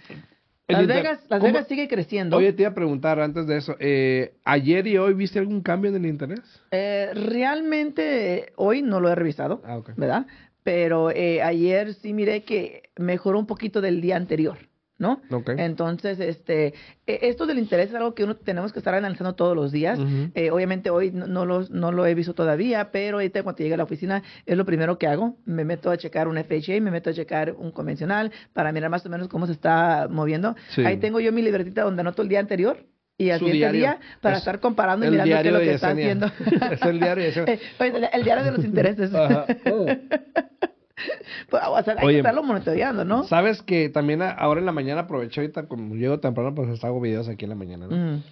las 0.67 0.87
Vegas, 0.87 1.19
Las 1.29 1.41
Vegas 1.41 1.67
sigue 1.67 1.87
creciendo. 1.87 2.37
Oye, 2.37 2.53
te 2.53 2.63
iba 2.63 2.71
a 2.71 2.73
preguntar 2.73 3.19
antes 3.19 3.45
de 3.47 3.57
eso, 3.57 3.75
eh, 3.79 4.33
¿ayer 4.43 4.87
y 4.87 4.97
hoy 4.97 5.13
viste 5.13 5.39
algún 5.39 5.61
cambio 5.61 5.89
en 5.89 5.97
el 5.97 6.05
interés? 6.07 6.41
Eh, 6.71 7.11
realmente 7.13 8.53
hoy 8.55 8.81
no 8.81 8.99
lo 8.99 9.09
he 9.09 9.15
revisado, 9.15 9.61
ah, 9.65 9.81
¿verdad? 9.95 10.25
Pero 10.63 11.11
eh, 11.11 11.43
ayer 11.43 11.93
sí 11.93 12.13
miré 12.13 12.43
que 12.43 12.89
mejoró 12.97 13.39
un 13.39 13.45
poquito 13.45 13.81
del 13.81 14.01
día 14.01 14.15
anterior. 14.15 14.57
¿No? 14.97 15.21
Entonces, 15.57 16.19
este, 16.19 16.73
e, 17.05 17.19
esto 17.23 17.45
del 17.45 17.59
interés 17.59 17.89
es 17.89 17.95
algo 17.95 18.15
que 18.15 18.23
uno 18.23 18.35
tenemos 18.35 18.71
que 18.71 18.79
estar 18.79 18.93
analizando 18.93 19.35
todos 19.35 19.55
los 19.55 19.71
días. 19.71 19.99
Eh, 20.33 20.51
obviamente 20.51 20.89
hoy 20.89 21.11
no, 21.11 21.45
lo, 21.45 21.63
no 21.69 21.91
lo 21.91 22.05
he 22.05 22.15
visto 22.15 22.33
todavía, 22.33 22.91
pero 22.91 23.17
ahorita 23.17 23.43
cuando 23.43 23.59
llegue 23.59 23.73
a 23.73 23.77
la 23.77 23.83
oficina 23.83 24.23
es 24.45 24.57
lo 24.57 24.65
primero 24.65 24.97
que 24.97 25.07
hago. 25.07 25.37
Me 25.45 25.65
meto 25.65 25.91
a 25.91 25.97
checar 25.97 26.27
un 26.27 26.37
FHA, 26.37 26.79
me 26.81 26.91
meto 26.91 27.09
a 27.09 27.13
checar 27.13 27.55
un 27.57 27.71
convencional 27.71 28.31
para 28.53 28.71
mirar 28.71 28.89
más 28.89 29.05
o 29.05 29.09
menos 29.09 29.27
cómo 29.27 29.45
se 29.45 29.53
está 29.53 30.07
moviendo. 30.09 30.55
Ahí 30.85 30.97
tengo 30.97 31.19
yo 31.19 31.31
mi 31.31 31.41
libretita 31.41 31.83
donde 31.83 32.01
anoto 32.01 32.21
el 32.21 32.29
día 32.29 32.39
anterior 32.39 32.85
y 33.17 33.29
al 33.29 33.39
siguiente 33.39 33.71
día 33.71 33.99
para 34.21 34.37
estar 34.37 34.59
comparando 34.59 35.05
y 35.05 35.11
mirando 35.11 35.35
qué 35.41 35.47
es 35.47 35.53
lo 35.53 35.59
que 35.59 35.73
está 35.73 35.89
haciendo. 35.89 36.27
es 36.71 36.81
el 36.81 36.99
diario 36.99 37.23
de 37.23 37.59
el, 38.13 38.23
diario 38.23 38.43
de 38.43 38.51
los 38.51 38.63
intereses. 38.63 39.11
Oh. 39.71 39.85
Pues, 41.49 41.61
o 41.67 41.83
sea, 41.83 41.95
hay 41.97 42.07
que 42.07 42.17
estarlo 42.17 42.43
monitoreando, 42.43 43.05
¿no? 43.05 43.23
Sabes 43.25 43.61
que 43.61 43.89
también 43.89 44.21
ahora 44.21 44.59
en 44.59 44.65
la 44.65 44.71
mañana 44.71 45.01
aproveché, 45.01 45.41
ahorita 45.41 45.67
como 45.67 45.95
llego 45.95 46.19
temprano, 46.19 46.55
pues 46.55 46.83
hago 46.83 47.01
videos 47.01 47.27
aquí 47.27 47.45
en 47.45 47.49
la 47.49 47.55
mañana, 47.55 47.87
¿no? 47.87 47.95
Mm. 47.95 48.23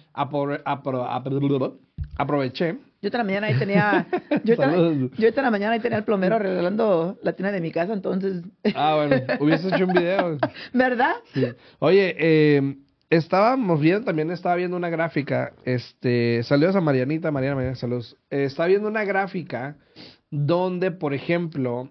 aproveché. 2.16 2.76
Yo 3.02 3.08
esta 3.08 3.18
la 3.18 3.24
mañana 3.24 3.48
ahí 3.48 3.58
tenía, 3.58 4.06
yo 4.44 4.54
esta, 4.54 4.74
yo 4.74 5.28
esta 5.28 5.42
la 5.42 5.50
mañana 5.50 5.74
ahí 5.74 5.80
tenía 5.80 5.98
el 5.98 6.04
plomero 6.04 6.36
arreglando 6.36 7.18
la 7.22 7.34
tienda 7.34 7.52
de 7.52 7.60
mi 7.60 7.70
casa, 7.70 7.92
entonces. 7.92 8.42
ah, 8.74 8.94
bueno, 8.96 9.22
hubiese 9.40 9.68
hecho 9.68 9.84
un 9.84 9.92
video. 9.92 10.38
¿Verdad? 10.72 11.16
Sí. 11.34 11.46
Oye, 11.80 12.16
eh, 12.18 12.76
estábamos 13.10 13.80
viendo, 13.80 14.06
también 14.06 14.30
estaba 14.30 14.56
viendo 14.56 14.76
una 14.76 14.88
gráfica, 14.88 15.52
este, 15.64 16.42
saludos 16.44 16.76
a 16.76 16.80
Marianita, 16.80 17.30
Mariana, 17.30 17.56
Mariana, 17.56 17.76
saludos. 17.76 18.16
Eh, 18.30 18.44
estaba 18.44 18.68
viendo 18.68 18.88
una 18.88 19.04
gráfica 19.04 19.76
donde, 20.30 20.90
por 20.90 21.12
ejemplo, 21.14 21.90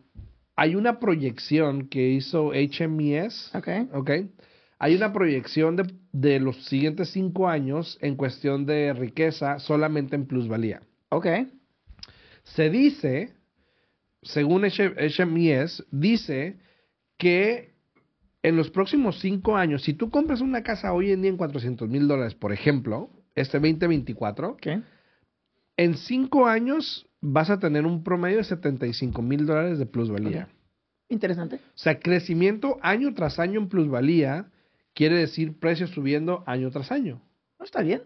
hay 0.56 0.76
una 0.76 1.00
proyección 1.00 1.88
que 1.90 2.10
hizo 2.10 2.52
HMES. 2.52 3.52
Ok. 3.56 3.68
Ok. 3.94 4.12
Hay 4.80 4.96
una 4.96 5.14
proyección 5.14 5.76
de, 5.76 5.94
de 6.12 6.40
los 6.40 6.66
siguientes 6.66 7.10
cinco 7.10 7.48
años 7.48 7.98
en 8.02 8.16
cuestión 8.16 8.66
de 8.66 8.94
riqueza 8.94 9.60
solamente 9.60 10.16
en 10.16 10.28
plusvalía. 10.28 10.82
Ok. 11.10 11.28
Se 12.44 12.70
dice, 12.70 13.34
según 14.22 14.64
HMES, 14.66 15.86
dice 15.92 16.58
que 17.18 17.74
en 18.42 18.58
los 18.58 18.70
próximos 18.70 19.20
cinco 19.20 19.56
años, 19.56 19.84
si 19.84 19.94
tú 19.94 20.10
compras 20.10 20.42
una 20.42 20.64
casa 20.64 20.92
hoy 20.94 21.12
en 21.12 21.22
día 21.22 21.32
en 21.32 21.38
400 21.38 21.88
mil 21.88 22.08
dólares, 22.08 22.36
por 22.36 22.52
ejemplo, 22.52 23.10
este 23.36 23.58
2024, 23.60 24.58
¿Qué? 24.58 24.82
en 25.78 25.98
cinco 25.98 26.46
años 26.46 27.08
vas 27.26 27.50
a 27.50 27.58
tener 27.58 27.86
un 27.86 28.04
promedio 28.04 28.38
de 28.38 28.44
75 28.44 29.22
mil 29.22 29.46
dólares 29.46 29.80
de 29.80 29.86
plusvalía. 29.86 30.50
Interesante. 31.08 31.56
O 31.56 31.78
sea, 31.78 32.00
crecimiento 32.00 32.78
año 32.82 33.14
tras 33.14 33.40
año 33.40 33.62
en 33.62 33.70
plusvalía 33.70 34.52
quiere 34.94 35.16
decir 35.16 35.58
precios 35.58 35.92
subiendo 35.92 36.44
año 36.46 36.70
tras 36.70 36.92
año. 36.92 37.22
No 37.58 37.66
está 37.66 37.82
bien. 37.82 38.04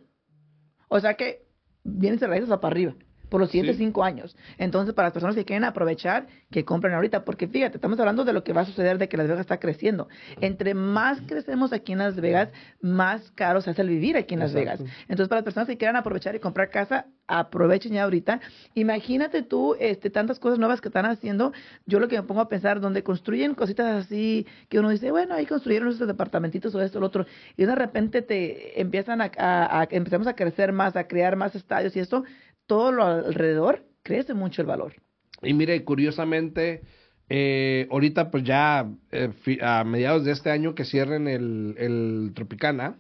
O 0.88 1.00
sea 1.00 1.15
que 1.15 1.47
vienen 1.83 2.19
raíces 2.19 2.47
para 2.47 2.67
arriba 2.67 2.95
por 3.29 3.41
los 3.41 3.50
siguientes 3.51 3.77
Sí. 3.77 3.84
cinco 3.84 4.03
años. 4.03 4.36
Entonces, 4.57 4.93
para 4.93 5.07
las 5.07 5.13
personas 5.13 5.36
que 5.36 5.46
quieren 5.46 5.63
aprovechar, 5.63 6.27
que 6.51 6.63
compren 6.65 6.93
ahorita, 6.93 7.25
porque 7.25 7.48
fíjate, 7.48 7.77
estamos 7.77 8.00
hablando 8.00 8.24
de 8.25 8.34
lo 8.34 8.43
que 8.43 8.53
va 8.53 8.62
a 8.62 8.65
suceder 8.65 8.98
de 8.98 9.10
que 9.10 9.17
Las 9.17 9.27
Vegas 9.27 9.41
está 9.41 9.60
creciendo. 9.60 10.07
Entre 10.41 10.74
más 10.74 11.22
crecemos 11.27 11.74
aquí 11.74 11.91
en 11.93 12.00
Las 12.00 12.15
Vegas, 12.15 12.50
más 12.81 13.31
caro 13.31 13.62
se 13.62 13.69
hace 13.72 13.81
el 13.81 13.89
vivir 13.89 14.17
aquí 14.17 14.34
en 14.34 14.39
Las 14.41 14.55
Exacto. 14.55 14.84
Vegas. 14.84 14.96
Entonces, 15.03 15.27
para 15.27 15.39
las 15.39 15.46
personas 15.46 15.67
que 15.67 15.77
quieran 15.77 15.96
aprovechar 15.96 16.36
y 16.36 16.39
comprar 16.39 16.69
casa, 16.69 17.05
aprovechen 17.27 17.91
ya 17.93 18.03
ahorita. 18.03 18.39
Imagínate 18.74 19.43
tú, 19.43 19.75
este, 19.79 20.10
tantas 20.10 20.39
cosas 20.39 20.60
nuevas 20.60 20.79
que 20.79 20.88
están 20.88 21.05
haciendo. 21.05 21.51
Yo 21.86 22.00
lo 22.00 22.07
que 22.07 22.15
me 22.15 22.24
pongo 22.24 22.41
a 22.41 22.48
pensar, 22.48 22.79
donde 22.79 23.03
construyen 23.03 23.53
cositas 23.55 24.05
así, 24.05 24.46
que 24.69 24.79
uno 24.79 24.89
dice, 24.89 25.12
bueno, 25.12 25.36
ahí 25.36 25.46
construyeron 25.46 25.89
estos 25.89 26.07
departamentitos 26.07 26.74
o 26.75 26.81
esto, 26.81 27.00
o 27.00 27.01
lo 27.01 27.07
otro, 27.07 27.25
y 27.57 27.65
de 27.65 27.75
repente 27.75 28.22
te 28.22 28.79
empiezan 28.79 29.22
a, 29.22 29.31
a- 29.38 29.81
a- 29.81 29.88
empezamos 29.91 30.27
a 30.27 30.36
crecer 30.36 30.72
más, 30.72 30.96
a 30.96 31.05
crear 31.07 31.36
más 31.36 31.55
estadios 31.55 31.96
y 31.96 32.00
esto, 32.00 32.24
todo 32.67 32.91
lo 32.91 33.03
alrededor 33.03 33.86
crece 34.03 34.33
mucho 34.33 34.62
el 34.62 34.67
valor. 34.67 34.93
Y 35.41 35.53
mire, 35.53 35.83
curiosamente, 35.83 36.81
eh, 37.29 37.88
ahorita 37.91 38.31
pues 38.31 38.43
ya 38.43 38.89
eh, 39.12 39.31
a 39.62 39.83
mediados 39.83 40.24
de 40.24 40.31
este 40.31 40.51
año 40.51 40.75
que 40.75 40.86
cierren 40.86 41.27
el, 41.27 41.75
el 41.77 42.31
Tropicana, 42.36 42.97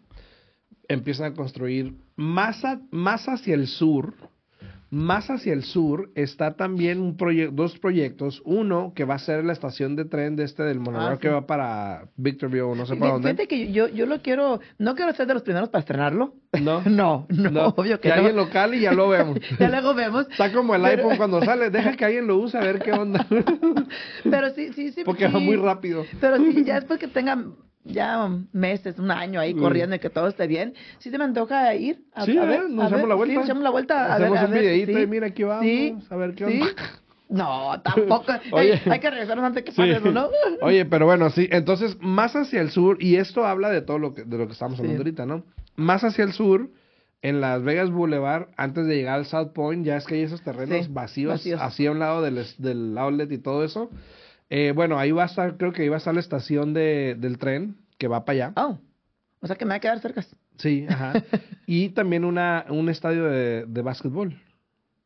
empiezan 0.87 1.33
a 1.33 1.35
construir 1.35 1.93
más, 2.15 2.63
más 2.91 3.27
hacia 3.27 3.53
el 3.53 3.67
sur, 3.67 4.15
más 4.89 5.29
hacia 5.29 5.51
el 5.53 5.63
sur 5.63 6.11
está 6.15 6.55
también 6.55 7.01
un 7.01 7.17
proye- 7.17 7.49
dos 7.51 7.77
proyectos, 7.79 8.41
uno 8.45 8.93
que 8.95 9.03
va 9.03 9.15
a 9.15 9.19
ser 9.19 9.43
la 9.43 9.51
estación 9.53 9.95
de 9.95 10.05
tren 10.05 10.35
de 10.35 10.43
este 10.45 10.63
del 10.63 10.79
monorail 10.79 11.09
Ah, 11.11 11.15
sí. 11.15 11.21
que 11.21 11.29
va 11.29 11.45
para 11.45 12.07
Victorville 12.15 12.61
o 12.61 12.75
no 12.75 12.85
sé 12.85 12.95
para 12.95 13.13
dónde. 13.13 13.27
Fíjate 13.29 13.47
que 13.47 13.71
yo, 13.71 13.87
yo 13.89 14.05
lo 14.05 14.21
quiero, 14.21 14.59
no 14.77 14.95
quiero 14.95 15.13
ser 15.13 15.27
de 15.27 15.33
los 15.33 15.43
primeros 15.43 15.69
para 15.69 15.81
estrenarlo. 15.81 16.33
No, 16.61 16.81
No, 16.85 17.27
no, 17.29 17.67
obvio 17.77 17.99
que 17.99 18.11
hay 18.11 18.23
no. 18.23 18.29
en 18.29 18.35
local 18.37 18.73
y 18.75 18.79
ya 18.79 18.93
lo 18.93 19.09
vemos. 19.09 19.37
Ya 19.59 19.69
luego 19.69 19.93
vemos. 19.93 20.27
Está 20.31 20.51
como 20.53 20.73
el 20.75 20.81
Pero- 20.81 21.03
iPhone 21.03 21.17
cuando 21.17 21.41
sale, 21.43 21.69
deja 21.69 21.91
que 21.97 22.05
alguien 22.05 22.25
lo 22.27 22.37
use 22.37 22.57
a 22.57 22.61
ver 22.61 22.79
qué 22.79 22.93
onda. 22.93 23.27
Pero 24.23 24.49
sí, 24.51 24.71
sí, 24.73 24.91
sí. 24.91 25.03
Porque 25.03 25.27
va 25.27 25.39
sí. 25.39 25.45
muy 25.45 25.55
rápido. 25.57 26.05
Pero 26.21 26.37
sí, 26.37 26.63
ya 26.63 26.75
después 26.75 26.99
que 26.99 27.07
tengan 27.07 27.55
ya 27.87 28.29
meses, 28.53 28.99
un 28.99 29.11
año 29.11 29.39
ahí 29.39 29.53
Mm. 29.53 29.59
corriendo 29.59 29.95
y 29.95 29.99
que 29.99 30.09
todo 30.09 30.27
esté 30.27 30.47
bien, 30.47 30.73
sí 30.99 31.09
se 31.09 31.17
me 31.17 31.23
antoja 31.23 31.73
ir 31.75 32.03
a, 32.13 32.25
Sí, 32.25 32.37
a 32.37 32.45
ver, 32.45 32.69
nos 32.69 32.85
a 32.85 32.87
echamos 32.87 32.99
ver, 33.01 33.07
la 33.09 33.15
vuelta. 33.15 33.35
Sí, 33.35 33.41
echamos 33.45 33.63
la 33.63 33.69
vuelta. 33.69 34.05
A 34.05 34.15
Hacemos 34.15 34.31
ver, 34.33 34.39
a 34.41 34.45
un 34.45 34.51
ver, 34.51 34.61
videíto 34.61 34.93
sí. 34.97 35.03
y 35.03 35.07
mira, 35.07 35.27
aquí 35.27 35.43
vamos, 35.43 35.63
Sí, 35.65 35.95
a 36.09 36.15
ver 36.15 36.35
qué 36.35 36.45
onda. 36.45 36.67
No, 37.29 37.81
tampoco. 37.81 38.31
Oye. 38.51 38.81
Hay 38.89 38.99
que 38.99 39.09
regresarnos 39.09 39.45
antes 39.45 39.63
que 39.63 39.71
pase 39.71 39.91
eso, 39.91 40.11
¿no? 40.11 40.29
Oye, 40.61 40.85
pero 40.85 41.05
bueno, 41.05 41.29
sí, 41.29 41.47
entonces 41.51 41.97
más 41.99 42.35
hacia 42.35 42.61
el 42.61 42.69
sur, 42.71 42.97
y 43.01 43.17
esto 43.17 43.45
habla 43.45 43.69
de 43.69 43.81
todo 43.81 43.99
lo 43.99 44.13
que, 44.13 44.23
de 44.23 44.37
lo 44.37 44.47
que 44.47 44.53
estamos 44.53 44.79
hablando 44.79 44.99
ahorita, 45.01 45.25
¿no? 45.25 45.43
Más 45.75 46.03
hacia 46.03 46.23
el 46.23 46.31
sur, 46.33 46.69
en 47.21 47.41
Las 47.41 47.63
Vegas 47.63 47.89
Boulevard, 47.91 48.47
antes 48.55 48.85
de 48.85 48.95
llegar 48.95 49.15
al 49.19 49.25
South 49.25 49.49
Point, 49.53 49.85
ya 49.85 49.97
es 49.97 50.05
que 50.05 50.15
hay 50.15 50.21
esos 50.21 50.41
terrenos 50.41 50.93
vacíos, 50.93 51.31
vacíos. 51.33 51.59
así 51.61 51.85
a 51.87 51.91
un 51.91 51.99
lado 51.99 52.21
del, 52.21 52.45
del 52.59 52.97
outlet 52.97 53.29
y 53.31 53.37
todo 53.39 53.63
eso. 53.65 53.89
Eh, 54.49 54.71
bueno, 54.73 54.97
ahí 54.97 55.11
va 55.11 55.23
a 55.23 55.25
estar, 55.25 55.57
creo 55.57 55.73
que 55.73 55.81
ahí 55.83 55.89
va 55.89 55.95
a 55.95 55.99
estar 55.99 56.13
la 56.13 56.19
estación 56.19 56.73
de, 56.73 57.15
del 57.19 57.37
tren 57.37 57.75
que 57.97 58.07
va 58.07 58.23
para 58.25 58.47
allá. 58.47 58.53
Oh, 58.55 58.77
o 59.41 59.47
sea 59.47 59.55
que 59.55 59.65
me 59.65 59.69
va 59.69 59.75
a 59.75 59.79
quedar 59.79 59.99
cerca. 59.99 60.23
Sí, 60.57 60.85
ajá. 60.89 61.13
y 61.67 61.89
también 61.89 62.23
una, 62.25 62.65
un 62.69 62.89
estadio 62.89 63.25
de, 63.25 63.65
de 63.65 63.81
básquetbol. 63.81 64.39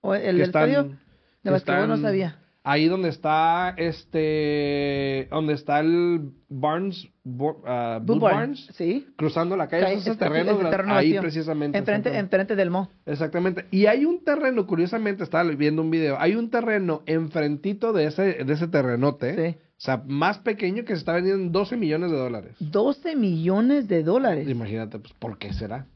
O 0.01 0.13
el 0.15 0.39
están- 0.41 0.69
estadio 0.69 0.83
de 0.83 0.97
que 1.43 1.49
basquetbol 1.49 1.87
no 1.87 1.97
sabía. 1.97 2.37
Ahí 2.63 2.87
donde 2.87 3.09
está 3.09 3.73
este, 3.77 5.27
donde 5.31 5.53
está 5.53 5.79
el 5.79 6.29
Barnes, 6.47 7.07
Bo- 7.23 7.63
ah, 7.65 7.99
Boot 8.03 8.19
Barnes, 8.21 8.67
Sí. 8.73 9.07
cruzando 9.15 9.57
la 9.57 9.67
calle, 9.67 9.93
esos 9.93 10.07
está- 10.09 10.25
terrenos, 10.27 10.59
terreno 10.69 10.93
ahí 10.93 11.07
vacío. 11.09 11.21
precisamente. 11.21 11.77
Enfrente, 11.79 12.15
enfrente 12.17 12.55
del 12.55 12.69
mo. 12.69 12.89
Exactamente. 13.07 13.65
Y 13.71 13.87
hay 13.87 14.05
un 14.05 14.23
terreno, 14.23 14.67
curiosamente, 14.67 15.23
estaba 15.23 15.49
viendo 15.49 15.81
un 15.81 15.89
video, 15.89 16.17
hay 16.19 16.35
un 16.35 16.51
terreno 16.51 17.01
enfrentito 17.07 17.93
de 17.93 18.05
ese, 18.05 18.43
de 18.43 18.53
ese 18.53 18.67
terrenote, 18.67 19.35
Sí. 19.53 19.57
o 19.59 19.79
sea, 19.79 20.03
más 20.05 20.37
pequeño 20.37 20.83
que 20.83 20.93
se 20.93 20.99
está 20.99 21.13
vendiendo 21.13 21.41
en 21.43 21.51
12 21.51 21.77
millones 21.77 22.11
de 22.11 22.17
dólares. 22.17 22.55
12 22.59 23.15
millones 23.15 23.87
de 23.87 24.03
dólares. 24.03 24.47
Imagínate, 24.47 24.99
pues, 24.99 25.13
¿por 25.13 25.39
qué 25.39 25.51
será? 25.53 25.87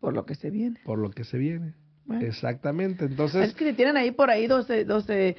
Por 0.00 0.12
lo 0.12 0.26
que 0.26 0.34
se 0.34 0.50
viene. 0.50 0.80
Por 0.84 0.98
lo 0.98 1.10
que 1.10 1.24
se 1.24 1.38
viene. 1.38 1.72
Bueno. 2.06 2.26
Exactamente. 2.26 3.04
Entonces, 3.06 3.48
Es 3.48 3.54
que 3.54 3.72
tienen 3.72 3.96
ahí 3.96 4.10
por 4.10 4.30
ahí 4.30 4.46
12, 4.46 4.84
12 4.84 5.36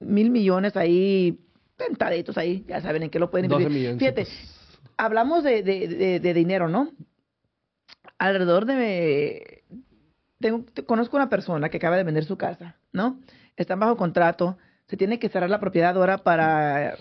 mil 0.00 0.30
millones 0.30 0.76
ahí, 0.76 1.38
pentaditos 1.76 2.38
ahí, 2.38 2.64
ya 2.68 2.80
saben 2.80 3.02
en 3.04 3.10
qué 3.10 3.18
lo 3.18 3.30
pueden 3.30 3.48
12 3.48 3.62
invertir. 3.62 3.78
millones. 3.80 3.98
Fíjate, 3.98 4.22
pues, 4.22 4.78
hablamos 4.96 5.44
de, 5.44 5.62
de, 5.62 5.88
de, 5.88 6.20
de 6.20 6.34
dinero, 6.34 6.68
¿no? 6.68 6.90
Alrededor 8.18 8.64
de... 8.66 9.64
Tengo, 10.40 10.64
te- 10.72 10.84
conozco 10.84 11.16
una 11.16 11.28
persona 11.28 11.68
que 11.68 11.76
acaba 11.78 11.96
de 11.96 12.04
vender 12.04 12.24
su 12.24 12.36
casa, 12.36 12.76
¿no? 12.92 13.20
Están 13.56 13.80
bajo 13.80 13.96
contrato, 13.96 14.56
se 14.86 14.96
tiene 14.96 15.18
que 15.18 15.28
cerrar 15.28 15.50
la 15.50 15.60
propiedad 15.60 15.96
ahora 15.96 16.18
para... 16.18 16.96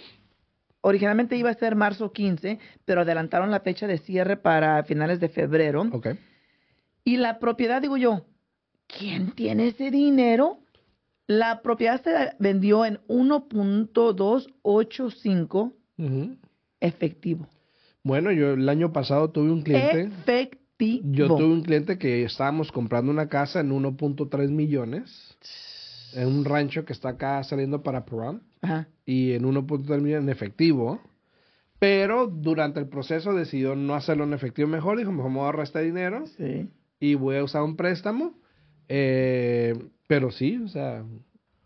Originalmente 0.81 1.35
iba 1.35 1.49
a 1.49 1.53
ser 1.55 1.75
marzo 1.75 2.11
15, 2.11 2.59
pero 2.85 3.01
adelantaron 3.01 3.51
la 3.51 3.59
fecha 3.59 3.87
de 3.87 3.97
cierre 3.97 4.37
para 4.37 4.83
finales 4.83 5.19
de 5.19 5.29
febrero. 5.29 5.81
ok. 5.91 6.09
Y 7.03 7.17
la 7.17 7.39
propiedad, 7.39 7.81
digo 7.81 7.97
yo, 7.97 8.25
¿quién 8.87 9.31
tiene 9.31 9.67
ese 9.69 9.89
dinero? 9.91 10.57
La 11.27 11.61
propiedad 11.61 12.01
se 12.03 12.11
vendió 12.39 12.83
en 12.85 12.99
1.285 13.07 15.73
Ujú. 15.97 16.37
efectivo. 16.79 17.47
Bueno, 18.03 18.31
yo 18.31 18.51
el 18.53 18.69
año 18.69 18.93
pasado 18.93 19.29
tuve 19.31 19.51
un 19.51 19.61
cliente. 19.63 20.01
Efectivo. 20.03 21.01
Yo 21.11 21.27
tuve 21.27 21.45
un 21.53 21.63
cliente 21.63 21.97
que 21.97 22.23
estábamos 22.23 22.71
comprando 22.71 23.11
una 23.11 23.27
casa 23.27 23.59
en 23.61 23.71
1.3 23.71 24.49
millones 24.49 25.35
en 26.13 26.27
un 26.27 26.45
rancho 26.45 26.85
que 26.85 26.93
está 26.93 27.09
acá 27.09 27.43
saliendo 27.43 27.81
para 27.83 28.05
Puram 28.05 28.41
Ajá. 28.61 28.87
y 29.05 29.33
en 29.33 29.43
1.3 29.43 29.99
millones 30.01 30.23
en 30.23 30.29
efectivo. 30.29 31.01
Pero 31.79 32.27
durante 32.27 32.79
el 32.79 32.87
proceso 32.87 33.33
decidió 33.33 33.75
no 33.75 33.93
hacerlo 33.95 34.23
en 34.23 34.33
efectivo 34.33 34.67
mejor. 34.69 34.97
Dijo, 34.97 35.11
mejor 35.11 35.29
me 35.31 35.35
voy 35.37 35.43
a 35.43 35.47
ahorrar 35.47 35.63
este 35.65 35.81
dinero 35.81 36.25
Sí. 36.37 36.69
y 36.99 37.15
voy 37.15 37.35
a 37.37 37.43
usar 37.43 37.63
un 37.63 37.75
préstamo. 37.75 38.33
Eh, 38.89 39.75
pero 40.07 40.31
sí, 40.31 40.57
o 40.63 40.67
sea, 40.67 41.03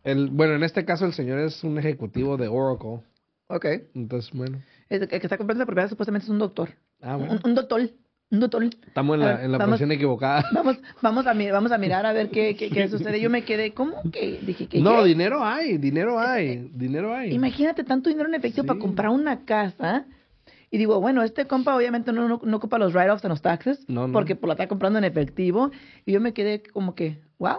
el, 0.04 0.30
bueno, 0.30 0.56
en 0.56 0.64
este 0.64 0.86
caso 0.86 1.06
el 1.06 1.14
señor 1.14 1.40
es 1.40 1.64
un 1.64 1.78
ejecutivo 1.78 2.38
de 2.38 2.48
Oracle. 2.48 3.00
Ok. 3.48 3.66
Entonces, 3.96 4.32
bueno. 4.34 4.60
El 4.90 5.08
que 5.08 5.16
está 5.18 5.38
comprando 5.38 5.62
la 5.62 5.66
propiedad 5.66 5.90
supuestamente 5.90 6.26
es 6.26 6.30
un 6.30 6.40
doctor. 6.40 6.70
Ah, 7.02 7.18
un, 7.18 7.26
bueno. 7.28 7.42
un 7.44 7.56
doctor. 7.56 7.82
Un 8.32 8.40
doctor. 8.40 8.64
Estamos 8.64 9.16
en 9.16 9.20
la, 9.20 9.36
ver, 9.36 9.46
en 9.46 9.52
la 9.52 9.58
vamos. 9.58 9.74
posición 9.74 9.92
equivocada. 9.92 10.46
Vamos, 10.54 10.78
vamos, 11.02 11.28
a, 11.28 11.34
vamos 11.34 11.72
a 11.74 11.78
mirar 11.78 12.06
a 12.06 12.14
ver 12.14 12.30
qué, 12.30 12.56
qué, 12.56 12.70
qué 12.70 12.88
sucede. 12.90 13.20
Yo 13.20 13.30
me 13.30 13.44
quedé, 13.44 13.74
¿cómo 13.74 14.02
que? 14.12 14.40
Dije 14.42 14.68
que. 14.68 14.80
No, 14.80 15.04
¿qué? 15.04 15.10
dinero 15.10 15.44
hay, 15.44 15.78
dinero 15.78 16.18
hay, 16.18 16.70
dinero 16.74 17.14
hay. 17.14 17.34
Imagínate 17.34 17.84
tanto 17.84 18.10
dinero 18.10 18.30
en 18.30 18.36
efectivo 18.36 18.64
Sí. 18.64 18.68
para 18.68 18.80
comprar 18.80 19.10
una 19.10 19.42
casa. 19.44 20.06
Y 20.72 20.78
digo, 20.78 21.00
bueno, 21.02 21.22
este 21.22 21.46
compa 21.48 21.76
obviamente 21.76 22.14
no, 22.14 22.28
no, 22.30 22.40
no 22.44 22.58
ocupa 22.58 22.78
los 22.80 22.94
write-offs 22.94 23.24
en 23.26 23.30
los 23.30 23.42
taxes, 23.42 23.84
No, 23.90 24.08
no. 24.08 24.14
porque 24.14 24.36
pues, 24.36 24.48
la 24.48 24.54
está 24.54 24.68
comprando 24.68 24.98
en 25.00 25.06
efectivo. 25.06 25.70
Y 26.06 26.14
yo 26.14 26.22
me 26.22 26.34
quedé 26.34 26.64
como 26.64 26.96
que, 26.96 27.20
wow. 27.40 27.58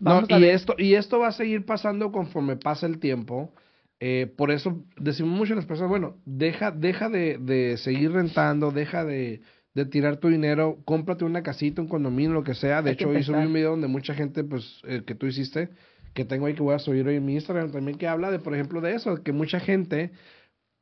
No, 0.00 0.10
Vamos 0.10 0.30
a 0.30 0.38
y 0.38 0.42
ver. 0.42 0.54
esto, 0.54 0.74
y 0.76 0.94
esto 0.94 1.18
va 1.18 1.28
a 1.28 1.32
seguir 1.32 1.64
pasando 1.64 2.12
conforme 2.12 2.56
pasa 2.56 2.86
el 2.86 2.98
tiempo. 2.98 3.54
Eh, 4.00 4.30
por 4.36 4.50
eso 4.50 4.84
decimos 4.98 5.32
mucho 5.36 5.54
a 5.54 5.56
las 5.56 5.64
personas, 5.64 5.88
bueno, 5.88 6.16
deja, 6.26 6.70
deja 6.72 7.08
de, 7.08 7.38
de 7.38 7.78
seguir 7.78 8.12
rentando, 8.12 8.70
deja 8.70 9.02
de, 9.04 9.40
de 9.74 9.86
tirar 9.86 10.18
tu 10.18 10.28
dinero, 10.28 10.76
cómprate 10.84 11.24
una 11.24 11.42
casita, 11.42 11.80
un 11.80 11.88
condominio, 11.88 12.32
lo 12.34 12.44
que 12.44 12.52
sea. 12.54 12.82
De 12.82 12.90
Hay 12.90 12.94
hecho, 12.94 13.08
empezar. 13.08 13.46
un 13.46 13.52
video 13.54 13.70
donde 13.70 13.86
mucha 13.88 14.12
gente, 14.12 14.44
pues, 14.44 14.82
el 14.84 15.04
que 15.04 15.14
tú 15.14 15.24
hiciste, 15.26 15.70
que 16.12 16.26
tengo 16.26 16.44
ahí 16.44 16.52
que 16.54 16.62
voy 16.62 16.74
a 16.74 16.78
subir 16.80 17.06
hoy 17.08 17.16
en 17.16 17.24
mi 17.24 17.32
Instagram 17.34 17.70
también, 17.72 17.96
que 17.96 18.08
habla 18.08 18.30
de, 18.30 18.40
por 18.40 18.52
ejemplo, 18.54 18.82
de 18.82 18.92
eso, 18.94 19.22
que 19.22 19.32
mucha 19.32 19.58
gente, 19.60 20.10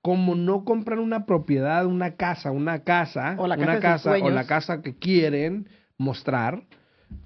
como 0.02 0.34
no 0.34 0.64
compran 0.64 0.98
una 0.98 1.26
propiedad, 1.26 1.84
una 1.86 2.16
casa, 2.16 2.50
una 2.50 2.80
casa, 2.84 3.34
O 3.38 3.46
la 3.46 3.56
casa 3.56 3.70
una 3.70 3.80
casa, 3.80 4.12
o 4.22 4.30
la 4.30 4.46
casa 4.46 4.82
que 4.82 4.94
quieren 4.96 5.68
mostrar, 5.98 6.62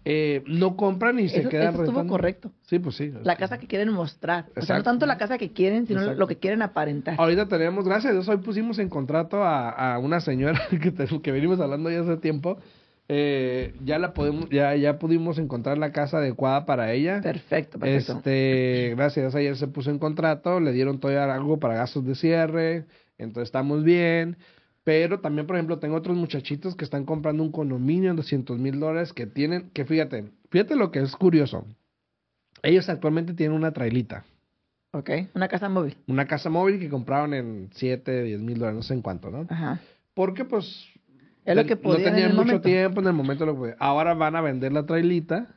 eh, 0.05 0.43
no 0.47 0.77
compran 0.77 1.19
y 1.21 1.29
se 1.29 1.41
Eso, 1.41 1.49
quedan 1.51 1.75
eso 1.75 1.83
estuvo 1.83 1.99
rentando. 1.99 2.11
correcto. 2.13 2.53
Sí, 2.63 2.79
pues 2.79 2.97
sí. 2.97 3.13
La 3.23 3.37
casa 3.37 3.59
que 3.59 3.67
quieren 3.67 3.91
mostrar. 3.91 4.47
O 4.57 4.63
sea, 4.63 4.79
no 4.79 4.83
tanto 4.83 5.07
la 5.07 5.19
casa 5.19 5.39
que 5.39 5.53
quieren, 5.53 5.87
sino 5.87 6.01
Exacto. 6.01 6.19
lo 6.21 6.27
que 6.27 6.37
quieren 6.39 6.63
aparentar. 6.63 7.15
Ahorita 7.19 7.47
tenemos, 7.47 7.85
gracias 7.85 8.11
a 8.11 8.13
Dios, 8.15 8.29
hoy 8.29 8.39
pusimos 8.39 8.79
en 8.79 8.89
contrato 8.89 9.43
a, 9.45 9.95
a 9.95 9.99
una 9.99 10.21
señora 10.21 10.61
que, 10.83 10.91
te- 10.91 11.21
que 11.21 11.33
venimos 11.33 11.61
hablando 11.61 11.91
ya 11.91 12.01
hace 12.01 12.17
tiempo. 12.17 12.59
Eh, 13.09 13.75
ya 13.85 13.99
la 13.99 14.15
podemos, 14.15 14.49
ya, 14.49 14.75
ya 14.77 14.99
pudimos 14.99 15.39
encontrar 15.39 15.77
la 15.77 15.93
casa 15.93 16.19
adecuada 16.19 16.65
para 16.65 16.93
ella. 16.93 17.21
Perfecto, 17.21 17.79
perfecto. 17.79 18.13
Este, 18.19 18.95
gracias 18.97 19.35
a 19.35 19.39
ayer 19.39 19.57
se 19.57 19.69
puso 19.69 19.91
en 19.91 19.99
contrato, 19.99 20.59
le 20.61 20.73
dieron 20.73 21.01
todavía 21.01 21.33
algo 21.35 21.59
para 21.59 21.75
gastos 21.75 22.07
de 22.07 22.15
cierre, 22.15 22.87
entonces 23.19 23.49
estamos 23.49 23.85
bien. 23.85 24.37
Pero 24.85 25.21
también, 25.21 25.47
por 25.47 25.57
ejemplo, 25.57 25.79
tengo 25.79 25.97
otros 25.97 26.17
muchachitos 26.17 26.77
que 26.77 26.85
están 26.85 27.05
comprando 27.05 27.43
un 27.43 27.51
condominio 27.51 28.11
en 28.11 28.17
200 28.17 28.59
mil 28.59 28.79
dólares 28.81 29.13
que 29.13 29.27
tienen, 29.27 29.71
que 29.71 29.85
fíjate, 29.87 30.27
fíjate 30.51 30.77
lo 30.77 30.91
que 30.91 31.01
es 31.01 31.17
curioso. 31.17 31.67
Ellos 32.63 32.89
actualmente 32.89 33.35
tienen 33.35 33.57
una 33.57 33.73
trailita. 33.73 34.25
Ok, 34.93 35.11
una 35.35 35.49
casa 35.49 35.69
móvil. 35.69 35.97
Una 36.07 36.27
casa 36.27 36.51
móvil 36.51 36.79
que 36.79 36.89
compraron 36.89 37.35
en 37.35 37.71
7, 37.75 38.23
10 38.23 38.41
mil 38.41 38.59
dólares, 38.59 38.77
no 38.77 38.83
sé 38.83 38.95
en 38.95 39.03
cuánto, 39.03 39.31
¿no? 39.31 39.47
Ajá. 39.49 39.81
porque 40.15 40.45
pues 40.45 40.87
Es 41.45 41.57
lo 41.57 41.67
que 41.67 41.77
no 41.77 41.95
en 41.97 42.05
tenían 42.05 42.31
el 42.31 42.35
mucho 42.37 42.47
momento. 42.47 42.69
tiempo 42.69 43.01
en 43.01 43.07
el 43.07 43.13
momento. 43.13 43.47
Lo 43.47 43.61
que, 43.63 43.75
ahora 43.79 44.15
van 44.15 44.37
a 44.37 44.41
vender 44.41 44.73
la 44.73 44.87
trailita 44.87 45.49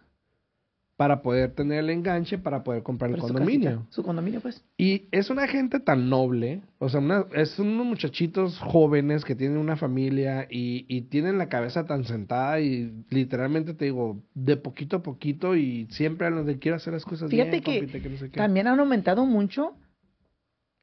para 0.98 1.22
poder 1.22 1.52
tener 1.54 1.78
el 1.84 1.92
enganche 1.92 2.40
para 2.40 2.64
poder 2.64 2.82
comprar 2.82 3.12
el 3.12 3.18
su 3.18 3.22
condominio. 3.28 3.70
casita, 3.70 3.92
Su 3.92 4.02
condominio, 4.02 4.42
pues. 4.42 4.64
Y 4.78 5.04
es 5.12 5.30
una 5.30 5.48
gente 5.48 5.80
tan 5.80 6.10
noble, 6.10 6.64
o 6.80 6.90
sea, 6.90 7.00
una- 7.02 7.28
es 7.36 7.60
unos 7.60 7.86
muchachitos 7.86 8.58
jóvenes 8.58 9.24
que 9.24 9.36
tienen 9.36 9.60
una 9.60 9.76
familia 9.78 10.48
y, 10.50 10.86
y 10.90 11.02
tienen 11.04 11.38
la 11.38 11.50
cabeza 11.50 11.86
tan 11.86 12.04
sentada 12.04 12.60
y 12.62 13.06
literalmente 13.12 13.76
te 13.76 13.86
digo, 13.86 14.24
de 14.34 14.58
poquito 14.58 14.98
a 14.98 15.04
poquito 15.04 15.56
y 15.56 15.86
siempre 15.92 16.26
a 16.26 16.30
los 16.32 16.48
de 16.48 16.58
quiero 16.58 16.78
hacer 16.78 16.94
las 16.94 17.06
cosas 17.06 17.30
Fíjate 17.30 17.62
bien, 17.62 17.88
que 17.90 18.02
que 18.02 18.10
no 18.10 18.18
sé 18.18 18.32
qué. 18.32 18.38
También 18.38 18.66
han 18.66 18.80
aumentado 18.80 19.24
mucho 19.28 19.76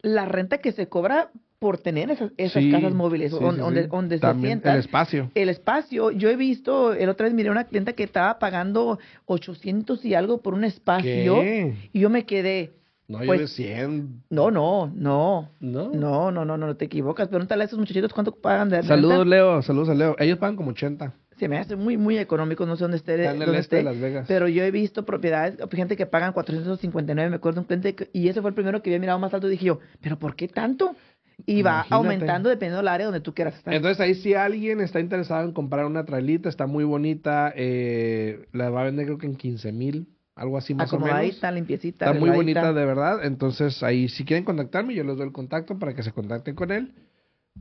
la 0.05 0.27
renta 0.27 0.59
que 0.59 0.73
se 0.73 0.89
cobra 0.89 1.31
por 1.59 1.79
tener 1.79 2.11
esas, 2.11 2.31
esas 2.37 2.63
Sí, 2.63 2.71
casas 2.71 2.93
móviles, 2.93 3.33
sí, 3.33 3.39
on- 3.41 3.55
sí, 3.55 3.61
donde, 3.89 4.19
se 4.19 4.35
sientan. 4.41 4.75
el 4.75 4.81
espacio. 4.81 5.31
el 5.35 5.49
espacio, 5.49 6.11
yo 6.11 6.29
he 6.29 6.37
visto, 6.37 6.93
el 6.93 7.09
otra 7.09 7.25
vez 7.25 7.35
miré 7.35 7.51
una 7.51 7.65
clienta 7.65 7.95
que 7.95 8.03
estaba 8.03 8.39
pagando 8.39 8.99
800 9.25 10.05
y 10.05 10.15
algo 10.15 10.43
por 10.43 10.53
un 10.55 10.65
espacio 10.65 11.35
¿Qué? 11.41 11.75
y 11.93 12.01
yo 12.01 12.11
me 12.11 12.25
quedé, 12.27 12.73
No, 13.09 13.19
Pues- 13.19 13.29
yo 13.39 13.43
de 13.43 13.49
100. 13.49 14.23
no, 14.31 14.51
no, 14.51 14.91
no, 14.95 15.51
¿No? 15.61 15.91
no, 15.93 16.31
no, 16.31 16.45
no, 16.45 16.57
no 16.57 16.77
te 16.77 16.87
equivocas, 16.87 17.29
pregúntale 17.29 17.63
a 17.63 17.67
esos 17.67 17.79
muchachitos 17.79 18.13
cuánto 18.13 18.35
pagan 18.35 18.69
de 18.71 18.83
Saludos, 18.83 19.19
renta. 19.19 19.31
Leo. 19.31 19.63
Saludos 19.63 19.89
a 19.91 19.95
Leo. 19.95 20.17
Ellos 20.19 20.39
pagan 20.39 20.57
como 20.57 20.71
80. 20.71 21.13
Se 21.45 21.49
me 21.51 21.59
hace 21.59 21.77
muy, 21.77 21.99
muy 21.99 22.17
económico, 22.17 22.65
no 22.65 22.75
sé 22.75 22.85
dónde 22.85 22.97
esté. 22.97 23.17
Están 23.17 23.37
en 23.37 23.43
el 23.43 23.47
dónde 23.49 23.61
este 23.61 23.77
de 23.77 23.83
Las 23.83 24.01
Vegas. 24.01 24.25
Pero 24.27 24.49
yo 24.49 24.65
he 24.65 24.71
visto 24.71 25.05
propiedades, 25.05 25.57
gente 25.73 25.95
que 25.95 26.07
pagan 26.07 26.33
459, 26.33 27.29
me 27.29 27.37
acuerdo 27.37 27.61
un 27.61 27.67
cliente, 27.67 27.95
que- 27.95 28.09
y 28.15 28.29
ese 28.29 28.41
fue 28.41 28.49
el 28.49 28.55
primero 28.55 28.81
que 28.81 28.89
había 28.89 28.99
mirado 28.99 29.19
más 29.19 29.35
alto, 29.35 29.47
dije 29.49 29.67
yo, 29.67 29.79
pero 30.01 30.19
¿por 30.19 30.37
qué 30.37 30.49
tanto? 30.49 30.97
Y 31.45 31.61
va 31.61 31.83
aumentando 31.97 32.49
dependiendo 32.49 32.79
del 32.79 32.89
área 32.89 33.05
donde 33.05 33.21
tú 33.21 33.35
quieras 33.35 33.57
estar. 33.57 33.75
Entonces 33.75 34.01
ahí 34.01 34.15
si 34.15 34.33
alguien 34.33 34.81
está 34.81 35.01
interesado 35.01 35.45
en 35.45 35.53
comprar 35.53 35.85
una 35.85 36.07
trailita, 36.07 36.49
está 36.49 36.67
muy 36.67 36.85
bonita, 36.85 37.53
eh, 37.55 38.47
la 38.53 38.71
va 38.71 38.81
a 38.81 38.85
vender 38.85 39.05
creo 39.05 39.19
que 39.19 39.27
en 39.27 39.37
15 39.37 39.71
mil, 39.71 40.07
algo 40.37 40.57
así 40.57 40.73
más 40.73 40.91
o 40.95 40.97
menos. 40.99 41.11
Acomodadita, 41.11 41.53
limpiecita. 41.53 42.07
Está 42.07 42.19
muy 42.19 42.31
bonita 42.31 42.73
de 42.73 42.85
verdad, 42.87 43.23
entonces 43.23 43.83
ahí 43.83 44.09
si 44.09 44.25
quieren 44.25 44.45
contactarme, 44.45 44.95
yo 44.95 45.05
les 45.05 45.19
doy 45.19 45.27
el 45.27 45.33
contacto 45.33 45.79
para 45.79 45.95
que 45.95 46.03
se 46.03 46.11
contacten 46.13 46.55
con 46.55 46.71
él. 46.71 46.95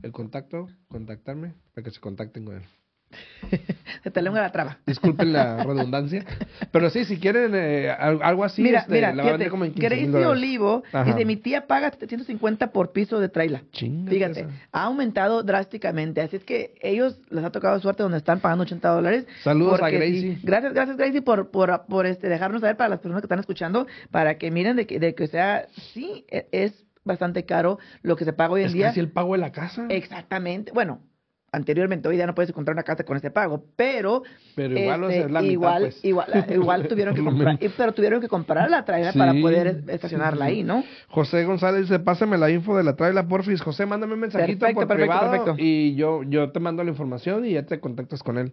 El 0.02 0.10
contacto, 0.10 0.68
contactarme, 0.88 1.52
para 1.74 1.84
que 1.84 1.90
se 1.90 2.00
contacten 2.00 2.46
con 2.46 2.56
él. 2.56 2.62
Se 4.02 4.10
te 4.10 4.22
lengua 4.22 4.40
la 4.40 4.52
traba. 4.52 4.78
Disculpen 4.86 5.32
la 5.32 5.62
redundancia. 5.64 6.24
Pero 6.72 6.90
sí, 6.90 7.04
si 7.04 7.18
quieren 7.18 7.52
eh, 7.54 7.90
al- 7.90 8.22
algo 8.22 8.44
así, 8.44 8.62
mira, 8.62 8.80
este, 8.80 8.92
mira, 8.94 9.14
la 9.14 9.22
va 9.22 9.28
a 9.28 9.32
vender 9.32 9.48
fíjate, 9.48 9.50
como 9.50 9.64
en 9.64 9.72
15 9.72 9.86
Gracie 9.88 10.02
mil 10.04 10.12
dólares. 10.12 10.32
Olivo 10.32 10.82
Ajá. 10.92 11.04
dice, 11.04 11.24
mi 11.24 11.36
tía 11.36 11.66
paga 11.66 11.90
750 11.90 12.72
por 12.72 12.92
piso 12.92 13.20
de 13.20 13.28
traila. 13.28 13.62
Chingate 13.72 14.14
Fíjate, 14.16 14.40
esa. 14.40 14.50
ha 14.72 14.82
aumentado 14.84 15.42
drásticamente, 15.42 16.20
así 16.20 16.36
es 16.36 16.44
que 16.44 16.74
ellos 16.80 17.18
les 17.30 17.44
ha 17.44 17.50
tocado 17.50 17.78
suerte 17.80 18.02
donde 18.02 18.18
están 18.18 18.40
pagando 18.40 18.62
80 18.62 18.88
dólares. 18.88 19.26
Saludos 19.42 19.80
a 19.82 19.90
Gracie. 19.90 20.20
sí, 20.20 20.38
gracias, 20.42 20.72
gracias 20.74 20.96
Gracie 20.96 21.22
por, 21.22 21.50
por, 21.50 21.84
por 21.86 22.06
este, 22.06 22.28
dejarnos 22.28 22.60
saber 22.60 22.76
para 22.76 22.88
las 22.90 22.98
personas 23.00 23.20
que 23.22 23.26
están 23.26 23.38
escuchando, 23.40 23.86
para 24.10 24.36
que 24.38 24.50
miren 24.50 24.76
de 24.76 24.86
que, 24.86 24.98
de 24.98 25.14
que 25.14 25.26
sea, 25.28 25.66
sí, 25.92 26.24
e- 26.28 26.48
es 26.52 26.84
bastante 27.04 27.44
caro 27.44 27.78
lo 28.02 28.16
que 28.16 28.24
se 28.24 28.32
paga 28.32 28.54
hoy 28.54 28.62
en 28.62 28.66
Es 28.68 28.72
día. 28.72 28.86
casi 28.88 29.00
el 29.00 29.10
pago 29.10 29.32
de 29.34 29.38
la 29.38 29.52
casa. 29.52 29.86
Exactamente, 29.90 30.72
bueno, 30.72 31.00
anteriormente 31.54 32.08
hoy 32.08 32.16
ya 32.16 32.26
no 32.26 32.34
puedes 32.34 32.50
encontrar 32.50 32.74
una 32.74 32.82
casa 32.82 33.04
con 33.04 33.16
ese 33.16 33.30
pago, 33.30 33.64
pero 33.76 34.22
Pero 34.54 34.78
igual, 34.78 35.04
o 35.04 35.08
sea, 35.08 35.16
este, 35.16 35.26
es 35.26 35.32
la 35.32 35.40
mitad, 35.40 35.52
igual, 35.52 35.82
pues. 35.82 36.04
igual, 36.04 36.46
igual 36.50 36.88
tuvieron 36.88 37.14
que 37.14 37.22
comprar, 37.24 37.58
pero 37.76 37.92
tuvieron 37.94 38.20
que 38.20 38.28
comprar 38.28 38.70
la 38.70 38.84
traila 38.84 39.12
para 39.12 39.32
Sí, 39.32 39.42
poder 39.42 39.66
es- 39.66 39.76
sí, 39.78 39.82
estacionarla 39.88 40.46
sí, 40.46 40.50
sí. 40.52 40.56
ahí, 40.58 40.62
¿no? 40.64 40.84
José 41.08 41.44
González 41.44 41.82
dice, 41.82 41.98
pásame 42.00 42.36
la 42.38 42.50
info 42.50 42.76
de 42.76 42.84
la 42.84 42.96
traila, 42.96 43.26
porfis. 43.28 43.60
José, 43.62 43.86
mándame 43.86 44.14
un 44.14 44.20
mensajito 44.20 44.60
Perfecto, 44.60 44.80
por 44.80 44.88
perfecto, 44.88 45.12
privado 45.18 45.30
perfecto. 45.30 45.54
y 45.58 45.94
yo, 45.94 46.22
yo 46.24 46.50
te 46.52 46.60
mando 46.60 46.82
la 46.84 46.90
información 46.90 47.44
y 47.46 47.52
ya 47.52 47.64
te 47.66 47.80
contactas 47.80 48.22
con 48.22 48.38
él. 48.38 48.52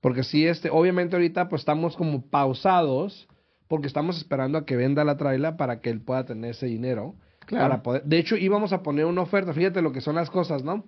Porque 0.00 0.22
sí, 0.22 0.46
este, 0.46 0.70
obviamente 0.70 1.16
ahorita 1.16 1.48
pues 1.48 1.62
estamos 1.62 1.96
como 1.96 2.22
pausados 2.30 3.26
porque 3.66 3.86
estamos 3.86 4.16
esperando 4.16 4.56
a 4.58 4.64
que 4.64 4.76
venda 4.76 5.04
la 5.04 5.16
traila 5.16 5.56
para 5.56 5.80
que 5.80 5.90
él 5.90 6.00
pueda 6.00 6.24
tener 6.24 6.52
ese 6.52 6.66
dinero. 6.66 7.14
Claro. 7.46 7.68
Para 7.68 7.82
poder, 7.82 8.02
de 8.04 8.18
hecho, 8.18 8.36
íbamos 8.36 8.72
a 8.72 8.82
poner 8.82 9.06
una 9.06 9.22
oferta, 9.22 9.52
fíjate 9.54 9.80
lo 9.82 9.90
que 9.92 10.00
son 10.02 10.14
las 10.16 10.30
cosas, 10.30 10.62
¿no? 10.62 10.84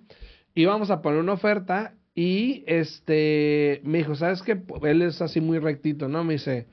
Íbamos 0.55 0.91
a 0.91 1.01
poner 1.01 1.19
una 1.19 1.33
oferta 1.33 1.95
y 2.13 2.63
este 2.67 3.81
me 3.83 3.99
dijo, 3.99 4.15
¿sabes 4.15 4.41
qué? 4.41 4.61
Él 4.83 5.01
es 5.01 5.21
así 5.21 5.39
muy 5.41 5.59
rectito, 5.59 6.07
¿no? 6.07 6.23
Me 6.23 6.33
dice, 6.33 6.67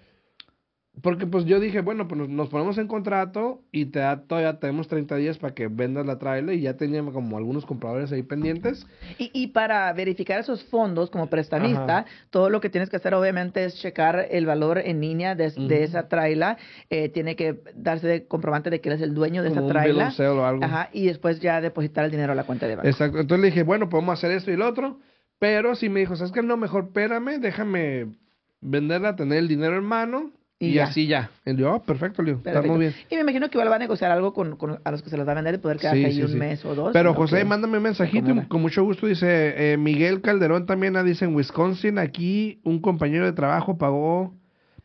porque 1.03 1.27
pues 1.27 1.45
yo 1.45 1.61
dije, 1.61 1.81
bueno, 1.81 2.09
pues 2.09 2.29
nos, 2.29 2.49
ponemos 2.49 2.79
en 2.79 2.89
contrato 2.89 3.63
y 3.71 3.87
te 3.87 3.99
da, 3.99 4.23
todavía 4.23 4.59
tenemos 4.59 4.89
30 4.89 5.17
días 5.17 5.39
para 5.39 5.55
que 5.55 5.69
vendas 5.69 6.07
la 6.07 6.19
trailer 6.19 6.57
y 6.57 6.63
ya 6.63 6.77
teníamos 6.77 7.15
como 7.15 7.37
algunos 7.37 7.67
compradores 7.67 8.11
ahí 8.13 8.23
pendientes. 8.23 8.87
Y, 9.19 9.31
y 9.33 9.49
para 9.49 9.93
verificar 9.93 10.41
esos 10.41 10.65
fondos 10.65 11.11
como 11.11 11.29
prestamista, 11.29 11.99
Ajá. 11.99 12.07
todo 12.31 12.51
lo 12.51 12.61
que 12.61 12.71
tienes 12.71 12.91
que 12.91 12.97
hacer 12.97 13.15
obviamente 13.15 13.65
es 13.65 13.77
checar 13.77 14.29
el 14.31 14.47
valor 14.47 14.79
en 14.79 15.01
línea 15.01 15.35
de, 15.35 15.53
esa 15.83 16.09
traila. 16.09 16.57
Eh, 16.91 17.09
tiene 17.11 17.37
que 17.37 17.61
darse 17.75 18.07
de 18.07 18.27
comprobante 18.27 18.71
de 18.71 18.81
que 18.81 18.89
él 18.89 18.97
es 18.97 19.03
el 19.03 19.15
dueño 19.15 19.43
de 19.43 19.51
como 19.51 19.71
esa 19.71 20.11
sale 20.11 20.29
o 20.29 20.45
algo. 20.45 20.65
Ajá, 20.65 20.91
y 20.93 21.07
después 21.07 21.41
ya 21.41 21.61
depositar 21.61 22.05
el 22.05 22.11
dinero 22.11 22.33
a 22.33 22.35
la 22.35 22.45
cuenta 22.45 22.67
de 22.67 22.77
banco. 22.77 22.89
Exacto. 22.89 23.21
Entonces 23.21 23.43
le 23.43 23.47
dije, 23.49 23.63
bueno, 23.63 23.89
podemos 23.89 24.19
hacer 24.19 24.33
esto 24.33 24.51
y 24.51 24.57
lo 24.57 24.67
otro. 24.69 25.01
Pero 25.39 25.77
sí 25.77 25.89
me 25.89 26.01
dijo, 26.01 26.17
¿sabes 26.17 26.33
qué? 26.33 26.43
No, 26.43 26.57
mejor 26.57 26.87
espérame, 26.87 27.39
déjame 27.39 28.09
venderla, 28.61 29.15
tener 29.15 29.39
el 29.39 29.47
dinero 29.47 29.77
en 29.77 29.85
mano 29.85 30.33
Y 30.61 30.71
y, 30.71 30.73
ya. 30.75 30.85
así 30.85 31.07
ya. 31.07 31.31
Y 31.47 31.55
yo, 31.55 31.73
oh, 31.75 31.83
perfecto, 31.83 32.21
Leo, 32.23 32.41
está 32.45 32.63
muy 32.63 32.79
bien. 32.79 32.95
Y 33.11 33.15
me 33.15 33.21
imagino 33.21 33.49
que 33.49 33.57
igual 33.59 33.71
va 33.71 33.77
a 33.77 33.79
negociar 33.79 34.11
algo 34.11 34.33
con, 34.33 34.57
con- 34.57 34.81
a 34.85 34.91
los 34.91 35.03
que 35.03 35.11
se 35.11 35.17
los 35.17 35.27
va 35.27 35.33
a 35.33 35.35
vender 35.37 35.55
y 35.55 35.59
poder 35.59 35.79
quedarse 35.79 36.01
Sí, 36.01 36.05
ahí 36.07 36.15
sí, 36.15 36.23
un 36.23 36.31
sí. 36.31 36.37
mes 36.37 36.65
o 36.65 36.75
dos. 36.75 36.93
Pero 36.93 37.15
José, 37.15 37.45
mándame 37.45 37.77
un 37.77 37.85
mensajito 37.85 38.33
y 38.33 38.41
con 38.49 38.61
mucho 38.63 38.83
gusto. 38.83 39.07
Dice 39.07 39.73
eh, 39.73 39.77
Miguel 39.77 40.21
Calderón 40.21 40.67
también 40.67 40.95
dice 41.05 41.25
en 41.27 41.35
Wisconsin, 41.37 41.99
aquí 41.99 42.61
un 42.65 42.81
compañero 42.81 43.25
de 43.25 43.33
trabajo 43.33 43.79
pagó, 43.79 44.35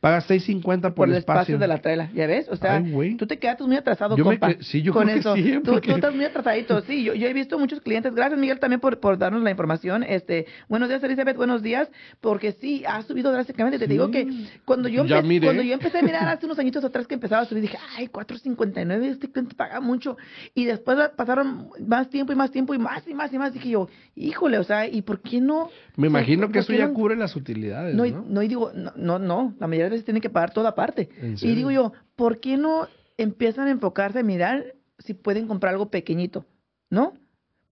paga 0.04 0.20
6.50 0.20 0.82
por, 0.82 0.94
por 0.96 1.08
el 1.10 1.16
espacio 1.16 1.58
de 1.58 1.66
la 1.66 1.78
traila, 1.78 2.12
¿ya 2.13 2.28
ves? 2.28 2.50
O 2.50 2.58
sea, 2.58 2.76
Ay, 2.76 3.16
tú 3.16 3.26
te 3.26 3.39
quedaste 3.39 3.63
muy 3.63 3.78
atrasado, 3.78 4.18
Yo 4.18 4.26
compa. 4.26 4.50
sí, 4.60 4.82
yo 4.82 4.92
con 4.92 5.04
creo 5.04 5.13
que 5.16 5.20
eso. 5.22 5.36
sí, 5.36 5.60
tú, 5.63 5.72
porque- 5.72 5.92
tú 5.92 5.96
estás 5.96 6.13
muy 6.13 6.26
atrasadito, 6.26 6.82
sí. 6.82 7.06
Yo, 7.06 7.13
yo 7.13 7.26
he 7.26 7.32
visto 7.32 7.58
muchos 7.58 7.80
clientes. 7.80 8.13
Gracias, 8.13 8.38
Miguel, 8.38 8.60
también 8.60 8.82
por, 8.82 9.00
por 9.00 9.18
darnos 9.18 9.42
la 9.44 9.50
información. 9.52 10.04
Este, 10.04 10.46
buenos 10.68 10.89
días, 10.89 11.02
Elizabeth, 11.06 11.38
buenos 11.38 11.63
días. 11.63 11.89
Porque 12.20 12.52
sí, 12.52 12.84
ha 12.86 13.02
subido 13.04 13.32
drásticamente. 13.32 13.80
Te 13.80 13.88
digo 13.88 14.12
que 14.12 14.28
cuando 14.66 14.89
yo, 14.89 15.06
Ya 15.06 15.20
empe- 15.22 15.28
miré. 15.28 15.48
cuando 15.48 15.63
yo 15.63 15.74
empecé 15.74 16.00
a 16.00 16.02
mirar 16.02 16.28
hace 16.28 16.46
unos 16.48 16.60
añitos 16.60 16.84
atrás 16.84 17.08
que 17.08 17.13
empezaba 17.13 17.44
a 17.44 17.46
subir, 17.46 17.62
dije, 17.62 17.78
ay, 17.98 18.10
4.59, 18.10 19.04
este 19.06 19.32
cliente 19.32 19.56
paga 19.56 19.80
mucho. 19.80 20.18
Y 20.54 20.66
después 20.66 20.98
pasaron 21.16 21.70
más 21.88 22.10
tiempo 22.10 22.34
y 22.34 22.36
más 22.36 22.52
tiempo 22.52 22.74
y 22.74 22.78
más 22.78 23.08
y 23.08 23.13
más 23.13 23.32
y 23.32 23.38
más. 23.38 23.54
Dije 23.54 23.70
yo, 23.70 23.88
híjole, 24.18 24.58
o 24.58 24.63
sea, 24.66 24.86
¿y 24.86 25.02
por 25.02 25.22
qué 25.22 25.39
no? 25.39 25.70
Me 25.96 26.08
imagino 26.08 26.42
¿por 26.48 26.52
que 26.52 26.60
eso 26.60 26.74
ya 26.74 26.89
cubre 26.89 27.16
las 27.16 27.38
utilidades, 27.38 27.96
no, 27.96 28.04
¿no? 28.04 28.08
y, 28.08 28.12
no, 28.34 28.42
y 28.44 28.48
digo, 28.50 28.72
no, 28.76 28.92
no, 28.98 29.18
no, 29.20 29.54
la 29.60 29.68
mayoría 29.68 29.92
de 29.92 29.92
veces 29.93 30.06
tienen 30.06 30.21
que 30.21 30.29
pagar 30.29 30.53
toda 30.53 30.75
parte. 30.75 31.10
¿En 31.21 31.36
Y 31.41 31.56
digo 31.56 31.71
yo, 31.71 31.93
¿por 32.15 32.39
qué 32.39 32.58
no 32.58 32.88
empiezan 33.17 33.67
a 33.67 33.71
enfocarse 33.71 34.19
a 34.19 34.23
mirar 34.23 34.75
si 34.99 35.13
pueden 35.13 35.47
comprar 35.47 35.73
algo 35.73 35.89
pequeñito? 35.89 36.45
¿No? 36.89 37.13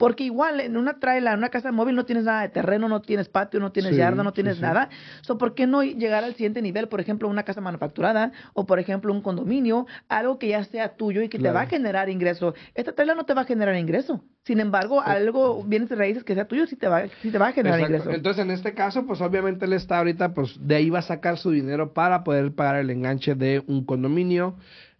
Porque 0.02 0.24
igual 0.24 0.60
en 0.62 0.78
una 0.78 0.98
traila, 0.98 1.34
en 1.34 1.38
una 1.38 1.50
casa 1.50 1.72
móvil 1.72 1.96
no 1.96 2.06
tienes 2.06 2.24
nada 2.26 2.42
de 2.42 2.50
terreno, 2.50 2.90
no 2.90 3.04
tienes 3.04 3.30
patio, 3.30 3.60
no 3.60 3.72
tienes 3.72 3.92
Sí, 3.92 3.98
yarda, 3.98 4.24
no 4.24 4.32
sí, 4.32 4.36
tienes 4.38 4.56
sí. 4.56 4.62
nada. 4.64 4.90
So, 5.22 5.38
¿Por 5.38 5.54
qué 5.54 5.68
no 5.68 5.84
llegar 5.84 6.24
al 6.24 6.34
siguiente 6.34 6.60
nivel? 6.64 6.88
Por 6.88 7.00
ejemplo, 7.02 7.28
una 7.30 7.44
casa 7.44 7.62
manufacturada 7.62 8.32
o, 8.54 8.66
por 8.66 8.80
ejemplo, 8.80 9.14
un 9.14 9.22
condominio, 9.22 9.86
algo 10.10 10.40
que 10.40 10.48
ya 10.48 10.64
sea 10.64 10.96
tuyo 10.96 11.22
y 11.22 11.30
que 11.30 11.38
te 11.38 11.52
va 11.52 11.62
a 11.62 11.66
generar 11.68 12.10
ingreso. 12.10 12.56
Esta 12.74 12.94
traila 12.94 13.14
no 13.14 13.26
te 13.26 13.36
va 13.36 13.42
a 13.42 13.46
generar 13.46 13.76
ingreso. 13.76 14.24
Sin 14.44 14.60
embargo, 14.60 15.02
algo, 15.02 15.64
bienes 15.64 15.90
de 15.90 15.96
raíces 15.96 16.24
que 16.24 16.34
sea 16.34 16.48
tuyo, 16.48 16.66
sí 16.66 16.76
te 16.76 16.88
va, 16.88 17.04
sí 17.22 17.30
te 17.30 17.38
va 17.38 17.50
a 17.50 17.52
generar 17.52 17.80
Exacto. 17.80 17.96
ingreso. 17.98 18.16
Entonces, 18.18 18.44
en 18.44 18.50
este 18.50 18.74
caso, 18.74 19.06
pues 19.06 19.22
obviamente 19.22 19.66
él 19.66 19.74
está 19.74 20.00
ahorita, 20.00 20.34
pues 20.34 20.58
de 20.60 20.78
ahí 20.78 20.90
va 20.90 20.98
a 20.98 21.04
sacar 21.04 21.38
su 21.38 21.52
dinero 21.52 21.94
para 21.94 22.24
poder 22.24 22.52
pagar 22.56 22.78
el 22.78 22.90
enganche 22.90 23.36
de 23.36 23.64
un 23.68 23.86
condominio. 23.86 24.56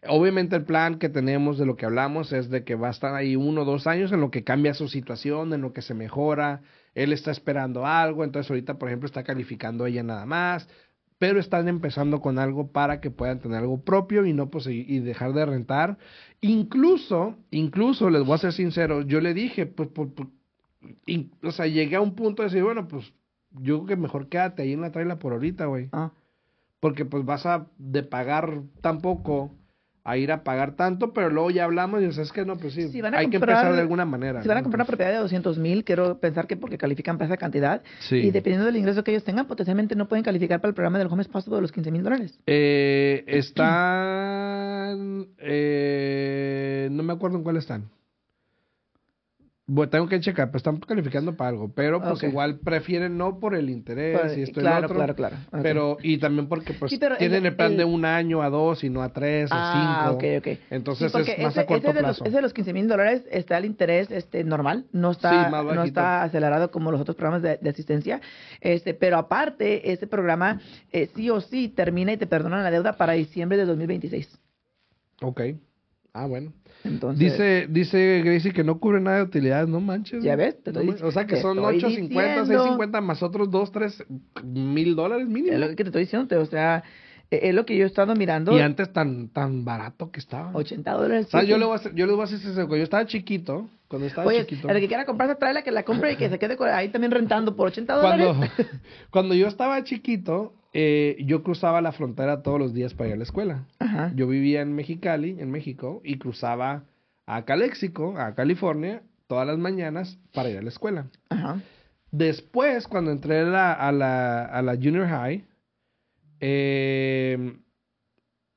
Obviamente 0.08 0.56
el 0.56 0.64
plan 0.66 0.98
que 0.98 1.10
tenemos 1.10 1.60
de 1.60 1.66
lo 1.66 1.76
que 1.76 1.86
hablamos 1.86 2.34
es 2.34 2.50
de 2.50 2.64
que 2.64 2.74
va 2.76 2.88
a 2.88 2.92
estar 2.92 3.14
ahí 3.14 3.36
uno 3.36 3.62
o 3.62 3.66
dos 3.66 3.86
años 3.86 4.12
en 4.12 4.20
lo 4.20 4.32
que 4.32 4.44
cambia 4.44 4.74
su 4.74 4.88
situación, 4.88 5.54
en 5.54 5.62
lo 5.62 5.74
que 5.74 5.84
se 5.84 5.94
mejora. 5.94 6.62
Él 6.96 7.14
está 7.14 7.30
esperando 7.32 7.86
algo, 7.86 8.24
entonces 8.24 8.50
ahorita, 8.50 8.80
por 8.80 8.90
ejemplo, 8.90 9.06
está 9.06 9.24
calificando 9.24 9.86
ella 9.86 10.02
nada 10.02 10.26
más, 10.26 10.68
pero 11.20 11.40
están 11.40 11.68
empezando 11.68 12.20
con 12.20 12.40
algo 12.40 12.72
para 12.72 13.00
que 13.00 13.12
puedan 13.12 13.40
tener 13.40 13.60
algo 13.60 13.84
propio 13.84 14.26
y 14.26 14.34
no 14.34 14.50
pues 14.50 14.66
y, 14.66 15.00
dejar 15.02 15.34
de 15.34 15.46
rentar. 15.46 16.00
Incluso, 16.42 17.36
incluso 17.52 18.10
les 18.10 18.24
voy 18.26 18.34
a 18.34 18.40
ser 18.40 18.54
sincero, 18.54 19.04
yo 19.04 19.22
le 19.22 19.36
dije, 19.36 19.68
pues, 19.68 19.90
in- 21.06 21.32
o 21.44 21.52
sea, 21.52 21.68
llegué 21.68 21.96
a 21.96 22.02
un 22.02 22.16
punto 22.16 22.42
de 22.42 22.50
decir, 22.50 22.64
bueno, 22.64 22.88
pues 22.88 23.14
yo 23.52 23.78
creo 23.78 23.86
que 23.86 23.96
mejor 23.98 24.30
quédate 24.30 24.64
ahí 24.64 24.74
en 24.74 24.82
la 24.82 24.92
traila 24.92 25.20
por 25.20 25.34
ahorita, 25.34 25.66
güey. 25.66 25.90
Ah. 25.92 26.12
Porque 26.80 27.06
pues 27.06 27.24
vas 27.24 27.46
a 27.46 27.68
de 27.78 28.02
pagar 28.02 28.64
tan 28.82 29.00
poco 29.02 29.52
a 30.04 30.18
ir 30.18 30.32
a 30.32 30.44
pagar 30.44 30.76
tanto, 30.76 31.14
pero 31.14 31.30
luego 31.30 31.52
ya 31.52 31.66
hablamos 31.66 32.02
y 32.02 32.06
dices, 32.08 32.26
es 32.28 32.32
que 32.32 32.44
no, 32.44 32.58
pues 32.58 32.74
sí, 32.74 32.88
Si 32.90 33.02
van 33.02 33.14
a 33.14 33.20
hay 33.20 33.30
que 33.30 33.36
empezar 33.38 33.72
de 33.74 33.82
alguna 33.82 34.04
manera. 34.04 34.42
Si 34.42 34.48
van 34.48 34.58
a 34.58 34.62
¿no? 34.62 34.64
comprar 34.64 34.80
una 34.80 34.86
propiedad 34.88 35.12
de 35.12 35.18
200 35.18 35.60
mil, 35.60 35.84
quiero 35.84 36.18
pensar 36.20 36.48
que 36.48 36.58
porque 36.58 36.80
califican 36.80 37.18
para 37.20 37.28
esa 37.28 37.38
cantidad, 37.38 37.84
Sí. 38.00 38.16
y 38.16 38.32
dependiendo 38.32 38.66
del 38.66 38.78
ingreso 38.78 39.04
que 39.04 39.12
ellos 39.12 39.24
tengan, 39.24 39.46
potencialmente 39.46 39.96
no 39.96 40.08
pueden 40.08 40.24
calificar 40.24 40.60
para 40.60 40.70
el 40.70 40.74
programa 40.76 40.98
del 40.98 41.08
Home 41.08 41.24
Possible 41.26 41.58
de 41.58 41.62
los 41.62 41.72
15 41.72 41.92
mil 41.92 42.02
dólares. 42.04 42.40
Eh, 42.48 43.24
están, 43.28 45.28
eh, 45.38 46.88
no 46.92 47.04
me 47.04 47.14
acuerdo 47.14 47.38
en 47.38 47.44
cuál 47.44 47.58
están. 47.58 47.84
Bueno, 49.74 49.90
tengo 49.90 50.06
que 50.10 50.20
checar, 50.20 50.48
pero 50.50 50.58
están 50.58 50.78
calificando 50.82 51.38
para 51.38 51.52
algo. 51.52 51.72
Pero 51.74 52.02
pues 52.02 52.16
Ok. 52.22 52.24
igual 52.24 52.60
prefieren 52.60 53.18
no 53.18 53.40
por 53.40 53.56
el 53.56 53.70
interés 53.70 54.20
Pues, 54.20 54.38
y 54.38 54.42
esto 54.42 54.60
y 54.60 54.64
claro, 54.64 54.86
otro. 54.88 54.98
claro, 54.98 55.16
claro. 55.16 55.38
Ok. 55.54 55.60
Pero, 55.64 55.98
y 56.04 56.18
también 56.18 56.50
porque 56.50 56.74
pues 56.74 56.92
Sí, 56.92 57.00
tienen 57.00 57.46
el- 57.46 57.46
el, 57.46 57.56
plan 57.56 57.72
el- 57.72 57.78
de 57.78 57.86
un 57.86 58.04
año 58.04 58.42
a 58.42 58.50
dos 58.50 58.84
y 58.84 58.90
no 58.90 59.02
a 59.02 59.14
tres 59.14 59.50
Ah, 59.50 60.08
o 60.10 60.16
ok, 60.16 60.22
cinco. 60.24 60.38
ok. 60.52 60.58
Entonces 60.72 61.12
Sí, 61.14 61.18
es 61.32 61.40
más 61.40 61.54
ese, 61.54 61.62
a 61.62 61.66
corto 61.66 61.88
ese 61.88 61.94
de 61.96 62.02
los, 62.02 62.18
plazo. 62.18 62.26
ese 62.26 62.36
de 62.36 62.42
los 62.42 62.54
15 62.54 62.74
mil 62.74 62.88
dólares 62.90 63.24
está 63.32 63.58
el 63.60 63.64
interés 63.64 64.12
este, 64.12 64.44
normal, 64.44 64.88
no 64.92 65.12
está, 65.12 65.46
Sí, 65.46 65.50
más 65.52 65.64
no 65.64 65.84
está 65.84 66.24
acelerado 66.24 66.70
como 66.70 66.92
los 66.92 67.00
otros 67.00 67.16
programas 67.16 67.42
de, 67.42 67.58
de 67.62 67.70
asistencia. 67.70 68.20
Este, 68.60 68.94
pero 68.94 69.18
aparte, 69.18 69.90
ese 69.94 70.06
programa 70.06 70.60
eh, 70.92 71.10
sí 71.16 71.30
o 71.30 71.40
sí 71.40 71.70
termina 71.70 72.12
y 72.12 72.18
te 72.18 72.28
perdonan 72.28 72.62
la 72.62 72.72
deuda 72.72 72.98
para 72.98 73.14
diciembre 73.14 73.58
de 73.58 73.64
2026. 73.64 74.38
Ok. 75.22 75.42
Ah, 76.14 76.26
bueno. 76.26 76.52
Entonces, 76.84 77.20
Dice, 77.32 77.68
dice 77.70 78.22
Gracie 78.24 78.52
que 78.52 78.64
no 78.64 78.80
cubre 78.80 79.00
nada 79.00 79.18
de 79.18 79.24
utilidades, 79.24 79.70
no 79.70 79.80
manches. 79.80 80.24
Ya 80.24 80.36
ves, 80.36 80.62
te 80.64 80.72
No 80.74 80.82
estoy 80.82 81.08
o 81.08 81.12
sea 81.12 81.26
que 81.28 81.38
son 81.38 81.60
estoy 81.60 81.80
8.50, 81.80 82.42
diciendo. 82.42 82.78
6.50 82.78 83.02
más 83.02 83.22
otros 83.24 83.52
2, 83.52 83.72
3 83.72 84.04
mil 84.44 84.96
dólares 84.96 85.28
mínimo. 85.28 85.54
es 85.54 85.60
lo 85.60 85.68
que 85.70 85.76
te 85.76 85.84
estoy 85.84 86.02
diciendo, 86.04 86.28
te- 86.28 86.38
o 86.38 86.46
sea, 86.46 86.84
es 87.32 87.56
lo 87.56 87.66
que 87.66 87.78
yo 87.78 87.86
he 87.86 87.88
estado 87.88 88.14
mirando. 88.14 88.56
Y 88.56 88.60
antes 88.60 88.92
tan, 88.92 89.30
tan 89.30 89.64
barato 89.64 90.12
que 90.12 90.20
estaba. 90.20 90.52
80 90.54 90.92
dólares. 90.92 91.28
O 91.28 91.30
sea, 91.30 91.42
sí, 91.42 91.48
yo 91.48 91.58
le 91.58 91.64
voy 91.64 91.74
a 91.74 91.76
hacer, 91.78 91.96
yo 91.96 92.06
les 92.06 92.16
voy 92.16 92.22
a 92.22 92.26
hacer 92.26 92.40
ese 92.40 92.68
Yo 92.68 92.76
estaba 92.76 93.06
chiquito, 93.06 93.70
cuando 93.88 94.08
estaba 94.08 94.28
Oye, 94.28 94.46
chiquito. 94.46 94.68
el 94.68 94.82
que 94.82 94.88
quiera 94.90 95.06
comprarse, 95.06 95.36
tráela, 95.36 95.62
que 95.62 95.72
la 95.72 95.84
compre 95.84 96.14
y 96.14 96.16
que 96.18 96.30
se 96.30 96.38
quede 96.38 96.58
ahí 96.74 96.90
también 96.90 97.12
rentando 97.12 97.56
por 97.56 97.68
80 97.68 98.02
Cuando, 98.02 98.34
dólares. 98.34 98.52
cuando 99.12 99.34
yo 99.34 99.48
estaba 99.48 99.82
chiquito, 99.86 100.54
eh, 100.74 101.16
yo 101.22 101.42
cruzaba 101.42 101.80
la 101.82 101.94
frontera 101.94 102.42
todos 102.42 102.60
los 102.60 102.74
días 102.74 102.94
para 102.94 103.08
ir 103.08 103.14
a 103.14 103.18
la 103.18 103.24
escuela. 103.24 103.64
Ajá. 103.80 104.12
Yo 104.14 104.28
vivía 104.28 104.62
en 104.62 104.74
Mexicali, 104.74 105.38
en 105.40 105.52
México, 105.52 106.02
y 106.04 106.18
cruzaba 106.18 106.84
a 107.26 107.46
Calexico, 107.46 108.18
a 108.18 108.36
California, 108.36 109.04
todas 109.28 109.48
las 109.48 109.58
mañanas 109.58 110.18
para 110.34 110.50
ir 110.50 110.58
a 110.58 110.62
la 110.62 110.70
escuela. 110.70 111.08
Ajá. 111.30 111.62
Después, 112.12 112.90
cuando 112.90 113.12
entré 113.12 113.40
a 113.40 113.44
la, 113.46 113.72
a 113.72 113.92
la, 113.94 114.44
a 114.44 114.62
la 114.62 114.76
junior 114.76 115.08
high, 115.08 115.46
eh, 116.42 117.54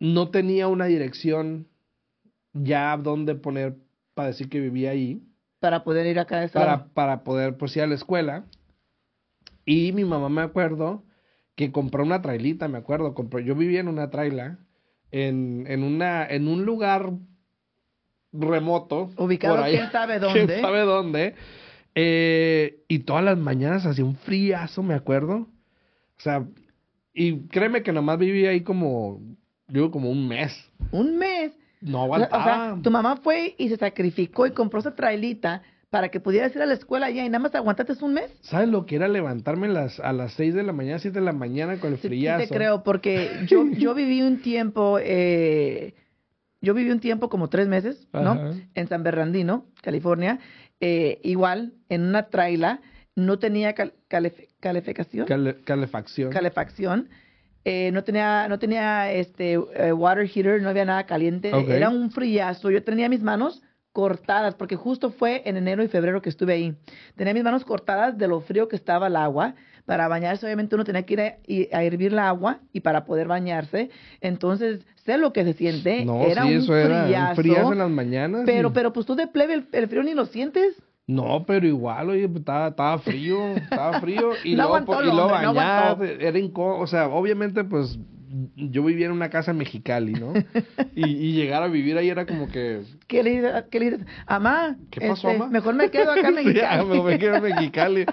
no 0.01 0.31
tenía 0.31 0.66
una 0.68 0.87
dirección 0.87 1.68
ya 2.53 2.97
donde 2.97 3.35
poner 3.35 3.77
para 4.14 4.29
decir 4.29 4.49
que 4.49 4.61
vivía 4.61 4.90
ahí, 4.90 5.23
Para 5.61 5.85
poder 5.85 6.07
ir 6.07 6.18
acá 6.18 6.38
a 6.38 6.44
esa. 6.44 6.59
para, 6.59 6.87
para 6.88 7.25
poder 7.25 7.57
pues 7.57 7.77
ir 7.77 7.83
a 7.83 7.87
la 7.87 7.94
escuela. 7.94 8.44
Y 9.66 9.92
mi 9.92 10.05
mamá 10.05 10.29
me 10.29 10.42
acuerdo 10.42 11.05
que 11.57 11.73
compró 11.73 12.03
una 12.05 12.20
trailita, 12.23 12.68
me 12.68 12.79
acuerdo, 12.79 13.14
compró, 13.14 13.40
yo 13.40 13.55
vivía 13.55 13.81
en 13.81 13.88
una 13.88 14.11
traila, 14.11 14.59
en, 15.11 15.64
en, 15.68 15.83
una, 15.83 16.27
en 16.27 16.49
un 16.49 16.64
lugar 16.64 17.12
remoto. 18.33 19.11
Ubicado 19.16 19.57
por 19.57 19.64
ahí. 19.64 19.77
quién 19.77 19.90
sabe 19.92 20.18
dónde. 20.20 20.47
quién 20.47 20.61
sabe 20.61 20.81
dónde. 20.81 21.35
Eh, 21.94 22.83
y 22.88 23.01
todas 23.01 23.25
las 23.25 23.38
mañanas 23.38 23.87
hacía 23.87 24.05
un 24.05 24.16
friazo, 24.16 24.83
me 24.83 24.94
acuerdo. 24.94 25.35
O 25.37 26.20
sea, 26.20 26.44
y 27.14 27.46
créeme 27.48 27.83
que 27.83 27.92
nomás 27.92 28.18
vivía 28.18 28.50
ahí 28.50 28.62
como, 28.62 29.20
digo, 29.68 29.90
como 29.90 30.11
un 30.11 30.27
mes. 30.29 30.53
Un 30.90 31.16
mes. 31.16 31.53
No 31.81 32.03
aguantaba. 32.03 32.42
o 32.42 32.44
sea, 32.74 32.83
tu 32.83 32.90
mamá 32.90 33.16
fue 33.16 33.55
y 33.59 33.68
se 33.68 33.77
sacrificó 33.77 34.46
y 34.46 34.50
compró 34.53 34.81
esa 34.81 34.94
trailita 34.94 35.62
para 35.90 36.09
que 36.09 36.18
pudieras 36.18 36.55
ir 36.57 36.62
a 36.62 36.66
la 36.66 36.74
escuela 36.74 37.07
allá 37.07 37.24
y 37.24 37.29
nada 37.29 37.38
más 37.38 37.55
aguantaste 37.55 38.03
un 38.05 38.14
mes. 38.14 38.31
¿Sabes 38.40 38.68
lo 38.68 38.85
que 38.85 38.96
era 38.96 39.07
levantarme 39.07 39.68
las, 39.68 40.00
a 40.00 40.12
las 40.12 40.33
6 40.33 40.55
de 40.55 40.62
la 40.64 40.72
mañana, 40.72 40.98
7 40.98 41.20
de 41.20 41.24
la 41.24 41.33
mañana 41.33 41.79
con 41.79 41.92
el 41.92 41.98
Sí, 41.98 42.09
te 42.09 42.48
creo, 42.48 42.83
porque 42.83 43.31
yo, 43.46 43.64
yo 43.79 43.94
viví 43.94 44.22
un 44.22 44.40
tiempo, 44.42 44.98
eh, 45.00 45.94
yo 46.61 46.74
viví 46.74 46.90
un 46.90 46.98
tiempo 47.00 47.29
como 47.29 47.48
tres 47.48 47.68
meses, 47.68 48.09
¿no? 48.12 48.33
Ajá. 48.33 48.50
En 48.74 48.88
San 48.88 49.03
Bernardino, 49.05 49.66
California, 49.83 50.40
eh, 50.81 51.20
igual, 51.22 51.74
en 51.88 52.03
una 52.03 52.29
traila, 52.29 52.81
no 53.14 53.38
tenía 53.38 53.74
cal- 53.74 53.94
calef- 54.11 54.48
calificación, 54.64 55.27
Cale- 55.27 55.57
calefacción. 55.64 56.31
calefacción, 56.33 57.09
eh, 57.64 57.90
no 57.92 58.03
tenía, 58.03 58.48
no 58.48 58.59
tenía 58.59 59.12
este 59.12 59.53
eh, 59.55 59.92
water 59.92 60.27
heater, 60.27 60.61
no 60.62 60.68
había 60.70 60.85
nada 60.85 61.05
caliente, 61.07 61.50
era 61.68 61.88
un 61.90 62.11
friazo. 62.11 62.70
Yo 62.70 62.83
tenía 62.83 63.09
mis 63.09 63.22
manos 63.22 63.62
cortadas, 63.92 64.55
porque 64.57 64.74
justo 64.74 65.11
fue 65.11 65.42
en 65.44 65.57
enero 65.57 65.83
y 65.85 65.88
febrero 65.88 66.20
que 66.20 66.29
estuve 66.29 66.55
ahí. 66.55 66.74
Tenía 67.14 67.33
mis 67.33 67.44
manos 67.44 67.64
cortadas 67.64 68.18
de 68.18 68.27
lo 68.27 68.40
frío 68.40 68.66
que 68.68 68.74
estaba 68.77 69.07
el 69.07 69.16
agua. 69.16 69.55
Para 69.87 70.09
bañarse, 70.09 70.46
obviamente, 70.46 70.74
uno 70.74 70.85
tenía 70.85 71.03
que 71.05 71.37
ir 71.46 71.68
a, 71.74 71.83
hervir 71.85 72.12
el 72.12 72.18
agua 72.18 72.61
y 72.72 72.81
para 72.81 73.05
poder 73.05 73.29
bañarse. 73.29 73.90
Entonces, 74.20 74.81
sé 75.05 75.18
lo 75.18 75.33
que 75.35 75.44
se 75.44 75.53
siente. 75.53 76.05
no, 76.07 76.22
era 76.22 76.42
sí, 76.42 76.48
un 76.48 76.55
eso 76.62 76.77
era 76.77 77.05
un 77.66 77.72
en 77.74 77.79
las 77.79 77.90
mañanas. 77.90 78.42
Pero, 78.46 78.70
y- 78.70 78.72
pero, 78.72 78.92
pues 78.94 79.05
tú 79.07 79.14
de 79.14 79.27
plebe, 79.27 79.55
el, 79.55 79.66
el 79.72 79.88
frío 79.88 80.03
ni 80.03 80.14
lo 80.14 80.24
sientes. 80.24 80.74
No, 81.07 81.45
pero 81.47 81.67
igual, 81.67 82.11
oye, 82.11 82.27
pues, 82.29 82.40
estaba, 82.40 82.69
estaba 82.69 82.99
frío, 82.99 83.57
estaba 83.57 84.01
frío. 84.01 84.31
Y 84.45 84.55
No 84.55 84.69
luego, 84.69 85.03
y 85.03 85.05
luego 85.07 85.23
hombre, 85.27 85.43
no 85.43 85.55
bañar, 85.55 86.03
era 86.21 86.38
incómodo. 86.38 86.79
O 86.79 86.87
sea, 86.87 87.09
obviamente, 87.09 87.62
pues, 87.64 87.99
yo 88.57 88.83
vivía 88.83 89.07
en 89.07 89.12
una 89.12 89.29
casa 89.31 89.51
en 89.53 89.59
Mexicali, 89.59 90.12
¿no? 90.14 90.33
y, 90.97 91.07
y 91.07 91.33
llegar 91.35 91.62
a 91.62 91.69
vivir 91.69 91.97
ahí 91.99 92.09
era 92.09 92.25
como 92.27 92.49
que... 92.49 92.83
¿Qué 93.07 93.23
le 93.23 93.31
dices? 93.31 93.64
¿Qué 93.71 93.79
le 93.81 93.90
dices? 93.90 94.07
Amá, 94.27 94.77
¿Qué 94.90 95.01
pasó, 95.07 95.29
este, 95.29 95.43
amá? 95.43 95.51
mejor 95.53 95.75
me 95.75 95.90
quedo 95.90 96.11
acá 96.12 96.29
en 96.29 96.37
Sí, 96.38 96.45
Mexicali. 96.45 97.01
me, 97.03 97.19
quedo 97.19 97.35
en 97.37 97.43
Mexicali. 97.43 98.07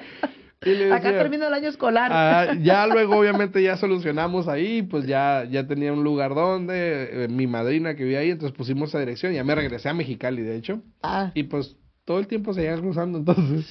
Acá 0.91 1.12
termina 1.12 1.47
el 1.47 1.54
año 1.56 1.69
escolar. 1.69 2.12
Ah, 2.13 2.54
ya 2.62 2.86
luego 2.86 3.15
obviamente 3.17 3.63
ya 3.63 3.77
solucionamos 3.77 4.47
ahí, 4.47 4.84
pues 4.84 5.08
ya, 5.08 5.43
ya 5.49 5.65
tenía 5.65 5.91
un 5.91 6.04
lugar 6.04 6.36
donde, 6.36 7.23
eh, 7.23 7.27
mi 7.27 7.47
madrina 7.47 7.95
que 7.95 8.04
vivía 8.04 8.19
ahí, 8.19 8.30
entonces 8.30 8.56
pusimos 8.56 8.89
esa 8.89 8.99
dirección, 8.99 9.34
ya 9.34 9.43
me 9.43 9.56
regresé 9.56 9.89
a 9.89 9.95
Mexicali 9.95 10.43
de 10.43 10.56
hecho, 10.58 10.82
Ah, 11.01 11.32
y 11.34 11.43
pues 11.43 11.77
todo 12.12 12.19
el 12.19 12.28
tiempo 12.28 12.54
se 12.54 12.63
iba 12.65 12.76
cruzando 12.78 13.17
entonces, 13.19 13.65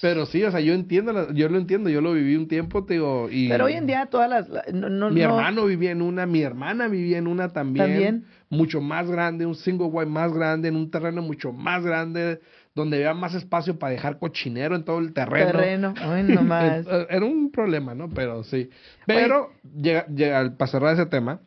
pero 0.00 0.26
sí, 0.26 0.42
o 0.42 0.50
sea, 0.50 0.58
yo 0.60 0.74
entiendo, 0.74 1.12
la- 1.12 1.32
yo 1.32 1.48
lo 1.48 1.56
entiendo, 1.58 1.88
yo 1.88 2.00
lo 2.00 2.12
viví 2.12 2.34
un 2.36 2.48
tiempo, 2.48 2.84
te 2.84 2.94
digo, 2.94 3.28
y 3.30 3.48
pero 3.48 3.66
hoy 3.66 3.74
en 3.74 3.86
día 3.86 4.06
todas 4.06 4.28
las... 4.28 4.48
la- 4.48 4.64
No, 4.72 4.88
no, 4.90 5.10
mi 5.10 5.20
no- 5.20 5.26
hermano 5.26 5.64
vivía 5.66 5.92
en 5.92 6.02
una, 6.02 6.26
mi 6.26 6.42
hermana 6.42 6.88
vivía 6.88 7.18
en 7.18 7.26
una 7.28 7.50
también, 7.52 7.86
También. 7.86 8.24
mucho 8.50 8.80
más 8.80 9.08
grande, 9.08 9.46
un 9.46 9.54
single 9.54 9.86
wide 9.86 10.10
más 10.10 10.32
grande, 10.32 10.68
en 10.68 10.76
un 10.76 10.90
terreno 10.90 11.22
mucho 11.22 11.52
más 11.52 11.84
grande, 11.84 12.40
donde 12.74 12.96
había 12.96 13.14
más 13.14 13.34
espacio 13.34 13.78
para 13.78 13.92
dejar 13.92 14.18
cochinero 14.18 14.74
en 14.74 14.84
todo 14.84 14.98
el 14.98 15.12
terreno. 15.12 15.52
terreno. 15.52 15.94
Ay, 16.02 16.24
nomás. 16.24 16.84
Era 17.08 17.24
un 17.24 17.50
problema, 17.52 17.94
¿no? 17.94 18.10
Pero 18.10 18.42
sí. 18.42 18.68
Pero, 19.06 19.52
llega, 19.80 20.06
llega, 20.08 20.54
para 20.58 20.70
cerrar 20.70 20.94
ese 20.94 21.06
tema, 21.06 21.40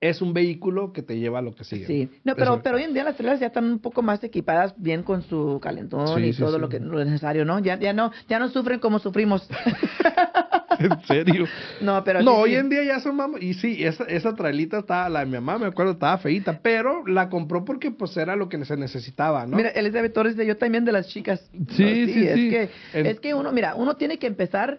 es 0.00 0.20
un 0.20 0.34
vehículo 0.34 0.92
que 0.92 1.02
te 1.02 1.18
lleva 1.18 1.38
a 1.38 1.42
lo 1.42 1.54
que 1.54 1.64
sigue. 1.64 1.86
Sí, 1.86 2.08
no, 2.22 2.34
pero, 2.36 2.54
Eso- 2.54 2.62
pero 2.62 2.76
hoy 2.76 2.82
en 2.82 2.92
día 2.92 3.02
las 3.04 3.16
trailers 3.16 3.40
ya 3.40 3.46
están 3.46 3.64
un 3.64 3.78
poco 3.78 4.02
más 4.02 4.22
equipadas, 4.22 4.74
bien 4.76 5.02
con 5.02 5.22
su 5.22 5.58
calentón 5.62 6.20
Sí, 6.20 6.26
y 6.28 6.32
sí, 6.34 6.40
todo 6.42 6.54
sí. 6.56 6.60
lo 6.60 6.68
que 6.68 6.80
lo 6.80 7.02
necesario, 7.04 7.44
¿no? 7.44 7.58
Ya, 7.60 7.78
ya 7.78 7.92
no, 7.94 8.12
ya 8.28 8.38
no 8.38 8.48
sufren 8.48 8.78
como 8.78 8.98
sufrimos. 8.98 9.48
¿En 10.78 11.00
serio? 11.06 11.46
no, 11.80 12.04
pero 12.04 12.20
no, 12.22 12.34
hoy 12.36 12.54
en 12.54 12.68
día 12.68 12.84
ya 12.84 13.00
son 13.00 13.16
mamás. 13.16 13.40
Y 13.42 13.54
sí, 13.54 13.82
esa, 13.82 14.04
esa 14.04 14.34
trailita 14.34 14.80
estaba, 14.80 15.08
la 15.08 15.20
de 15.20 15.26
mi 15.26 15.32
mamá, 15.32 15.58
me 15.58 15.66
acuerdo, 15.66 15.92
estaba 15.92 16.18
feita, 16.18 16.60
pero 16.62 17.06
la 17.06 17.30
compró 17.30 17.64
porque 17.64 17.90
pues 17.90 18.14
era 18.18 18.36
lo 18.36 18.48
que 18.50 18.62
se 18.66 18.76
necesitaba, 18.76 19.46
¿no? 19.46 19.56
Mira, 19.56 19.70
Elizabeth 19.70 20.12
Torres 20.12 20.36
dice, 20.36 20.46
yo 20.46 20.58
también 20.58 20.84
de 20.84 20.92
las 20.92 21.08
chicas. 21.08 21.50
Sí, 21.70 22.12
sí, 22.12 22.26
es. 22.26 22.34
Que, 22.34 22.70
En- 22.92 23.06
Es 23.06 23.20
que 23.20 23.32
uno, 23.34 23.52
mira, 23.52 23.74
uno 23.74 23.96
tiene 23.96 24.18
que 24.18 24.26
empezar 24.26 24.78